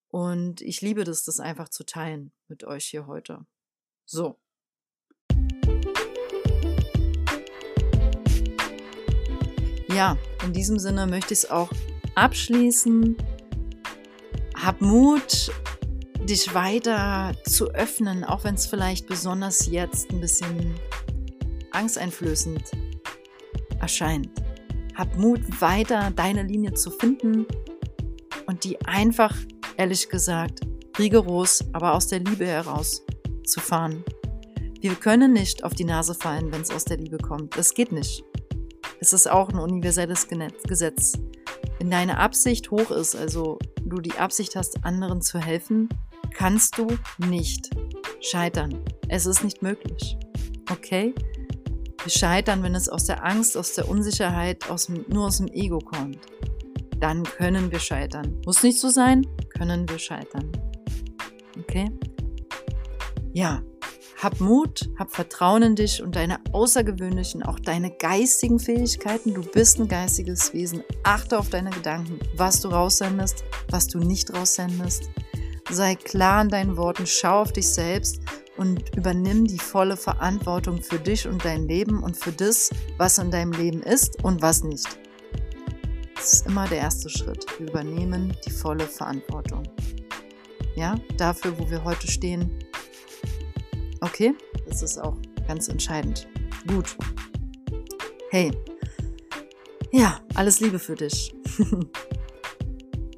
Und 0.08 0.62
ich 0.62 0.80
liebe 0.80 1.04
das, 1.04 1.26
das 1.26 1.42
einfach 1.42 1.68
zu 1.68 1.86
teilen 1.86 2.32
mit 2.48 2.64
euch 2.64 2.86
hier 2.86 3.08
heute. 3.08 3.46
So. 4.06 4.40
Ja, 9.90 10.18
in 10.46 10.54
diesem 10.54 10.80
Sinne 10.80 11.08
möchte 11.08 11.34
ich 11.34 11.44
es 11.44 11.52
auch 11.52 11.72
abschließen. 12.16 13.18
Hab 14.62 14.82
Mut, 14.82 15.54
dich 16.28 16.54
weiter 16.54 17.32
zu 17.46 17.70
öffnen, 17.70 18.26
auch 18.26 18.44
wenn 18.44 18.56
es 18.56 18.66
vielleicht 18.66 19.08
besonders 19.08 19.68
jetzt 19.68 20.12
ein 20.12 20.20
bisschen 20.20 20.76
angsteinflößend 21.72 22.64
erscheint. 23.80 24.30
Hab 24.96 25.16
Mut, 25.18 25.40
weiter 25.62 26.12
deine 26.14 26.44
Linie 26.44 26.74
zu 26.74 26.92
finden 26.92 27.46
und 28.48 28.66
die 28.66 28.78
einfach, 28.86 29.34
ehrlich 29.78 30.10
gesagt, 30.10 30.60
rigoros, 30.98 31.64
aber 31.72 31.94
aus 31.94 32.08
der 32.08 32.20
Liebe 32.20 32.46
heraus 32.46 33.06
zu 33.46 33.62
fahren. 33.62 34.04
Wir 34.82 34.96
können 34.96 35.32
nicht 35.32 35.64
auf 35.64 35.74
die 35.74 35.86
Nase 35.86 36.14
fallen, 36.14 36.52
wenn 36.52 36.62
es 36.62 36.72
aus 36.72 36.84
der 36.84 36.98
Liebe 36.98 37.18
kommt. 37.18 37.58
Das 37.58 37.74
geht 37.74 37.94
nicht. 37.94 38.26
Es 39.00 39.14
ist 39.14 39.32
auch 39.32 39.48
ein 39.48 39.60
universelles 39.60 40.28
Gesetz. 40.28 41.14
Wenn 41.78 41.90
deine 41.90 42.18
Absicht 42.18 42.72
hoch 42.72 42.92
ist, 42.92 43.16
also 43.16 43.58
du 43.90 44.00
die 44.00 44.18
Absicht 44.18 44.56
hast, 44.56 44.86
anderen 44.86 45.22
zu 45.22 45.40
helfen, 45.40 45.90
kannst 46.34 46.78
du 46.78 46.88
nicht 47.18 47.70
scheitern. 48.22 48.84
Es 49.08 49.26
ist 49.26 49.44
nicht 49.44 49.62
möglich. 49.62 50.18
Okay? 50.72 51.14
Wir 52.04 52.12
scheitern, 52.12 52.64
wenn 52.64 52.76
es 52.76 52.88
aus 52.88 53.06
der 53.06 53.26
Angst, 53.26 53.58
aus 53.58 53.74
der 53.74 53.90
Unsicherheit, 53.90 54.70
aus 54.70 54.86
dem, 54.86 55.06
nur 55.10 55.28
aus 55.28 55.38
dem 55.38 55.48
Ego 55.48 55.80
kommt. 55.80 56.20
Dann 57.00 57.24
können 57.24 57.72
wir 57.72 57.80
scheitern. 57.80 58.40
Muss 58.46 58.64
nicht 58.64 58.80
so 58.80 58.90
sein, 58.90 59.26
können 59.50 59.88
wir 59.90 60.00
scheitern. 60.00 60.52
Okay? 61.58 61.90
Ja, 63.34 63.62
hab 64.22 64.42
Mut, 64.42 64.90
hab 65.00 65.12
Vertrauen 65.12 65.64
in 65.64 65.76
dich 65.76 66.04
und 66.04 66.16
deine 66.16 66.40
außergewöhnlichen, 66.52 67.42
auch 67.42 67.58
deine 67.58 67.90
geistigen 67.90 68.60
Fähigkeiten. 68.60 69.34
Du 69.34 69.42
bist 69.42 69.80
ein 69.80 69.88
geistiges 69.88 70.54
Wesen. 70.54 70.84
Achte 71.04 71.40
auf 71.40 71.50
deine 71.50 71.70
Gedanken, 71.70 72.20
was 72.36 72.60
du 72.60 72.68
raussendest, 72.68 73.46
was 73.70 73.88
du 73.88 74.00
nicht 74.00 74.34
raussendest. 74.34 75.10
Sei 75.72 75.96
klar 75.96 76.42
in 76.42 76.50
deinen 76.50 76.78
Worten, 76.78 77.06
schau 77.08 77.42
auf 77.42 77.54
dich 77.54 77.70
selbst 77.70 78.22
und 78.58 78.94
übernimm 78.98 79.48
die 79.48 79.60
volle 79.60 79.96
Verantwortung 79.96 80.82
für 80.82 81.00
dich 81.00 81.26
und 81.26 81.46
dein 81.46 81.68
Leben 81.68 82.04
und 82.04 82.18
für 82.18 82.34
das, 82.34 82.72
was 82.98 83.20
in 83.20 83.32
deinem 83.32 83.54
Leben 83.54 83.82
ist 83.82 84.22
und 84.24 84.42
was 84.42 84.64
nicht. 84.64 85.00
Das 86.16 86.34
ist 86.34 86.48
immer 86.48 86.68
der 86.68 86.80
erste 86.80 87.10
Schritt. 87.10 87.46
Wir 87.58 87.70
übernehmen 87.70 88.36
die 88.46 88.52
volle 88.52 88.86
Verantwortung. 88.86 89.64
Ja, 90.76 90.96
dafür, 91.16 91.58
wo 91.58 91.70
wir 91.70 91.84
heute 91.86 92.12
stehen, 92.12 92.52
Okay, 94.02 94.34
das 94.68 94.82
ist 94.82 94.98
auch 94.98 95.16
ganz 95.48 95.68
entscheidend. 95.68 96.28
Gut. 96.68 96.98
Hey, 98.32 98.52
ja, 99.92 100.20
alles 100.36 100.60
Liebe 100.60 100.78
für 100.80 100.96
dich. 100.96 101.34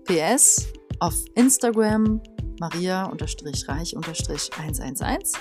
PS 0.06 0.67
auf 1.00 1.15
Instagram 1.36 2.22
maria-reich-111. 2.60 5.38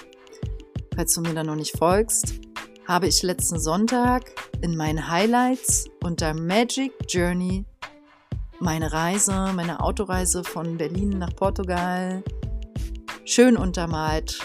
Falls 0.95 1.15
du 1.15 1.21
mir 1.21 1.35
da 1.35 1.45
noch 1.45 1.57
nicht 1.57 1.79
folgst, 1.79 2.41
habe 2.87 3.07
ich 3.07 3.23
letzten 3.23 3.61
Sonntag 3.61 4.33
in 4.63 4.75
meinen 4.77 5.09
Highlights 5.09 5.87
unter 6.03 6.35
Magic 6.35 6.93
Journey 7.09 7.65
meine 8.59 8.93
Reise, 8.93 9.53
meine 9.55 9.81
Autoreise 9.81 10.43
von 10.45 10.77
Berlin 10.77 11.09
nach 11.11 11.35
Portugal 11.35 12.23
schön 13.25 13.57
untermalt 13.57 14.39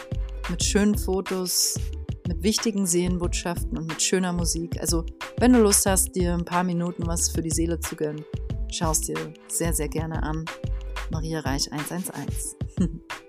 mit 0.49 0.63
schönen 0.63 0.97
Fotos, 0.97 1.79
mit 2.27 2.43
wichtigen 2.43 2.86
Seelenbotschaften 2.86 3.77
und 3.77 3.88
mit 3.88 4.01
schöner 4.01 4.34
Musik. 4.34 4.79
Also, 4.79 5.05
wenn 5.39 5.53
du 5.53 5.60
Lust 5.60 5.86
hast, 5.86 6.15
dir 6.15 6.34
ein 6.34 6.45
paar 6.45 6.63
Minuten 6.63 7.08
was 7.08 7.29
für 7.29 7.41
die 7.41 7.51
Seele 7.51 7.79
zu 7.79 7.95
gönnen, 7.95 8.23
schau 8.71 8.91
es 8.91 9.01
dir 9.01 9.34
sehr, 9.47 9.73
sehr 9.73 9.89
gerne 9.89 10.21
an. 10.23 10.45
Maria 11.12 11.39
Reich 11.41 11.71
111. 11.71 12.55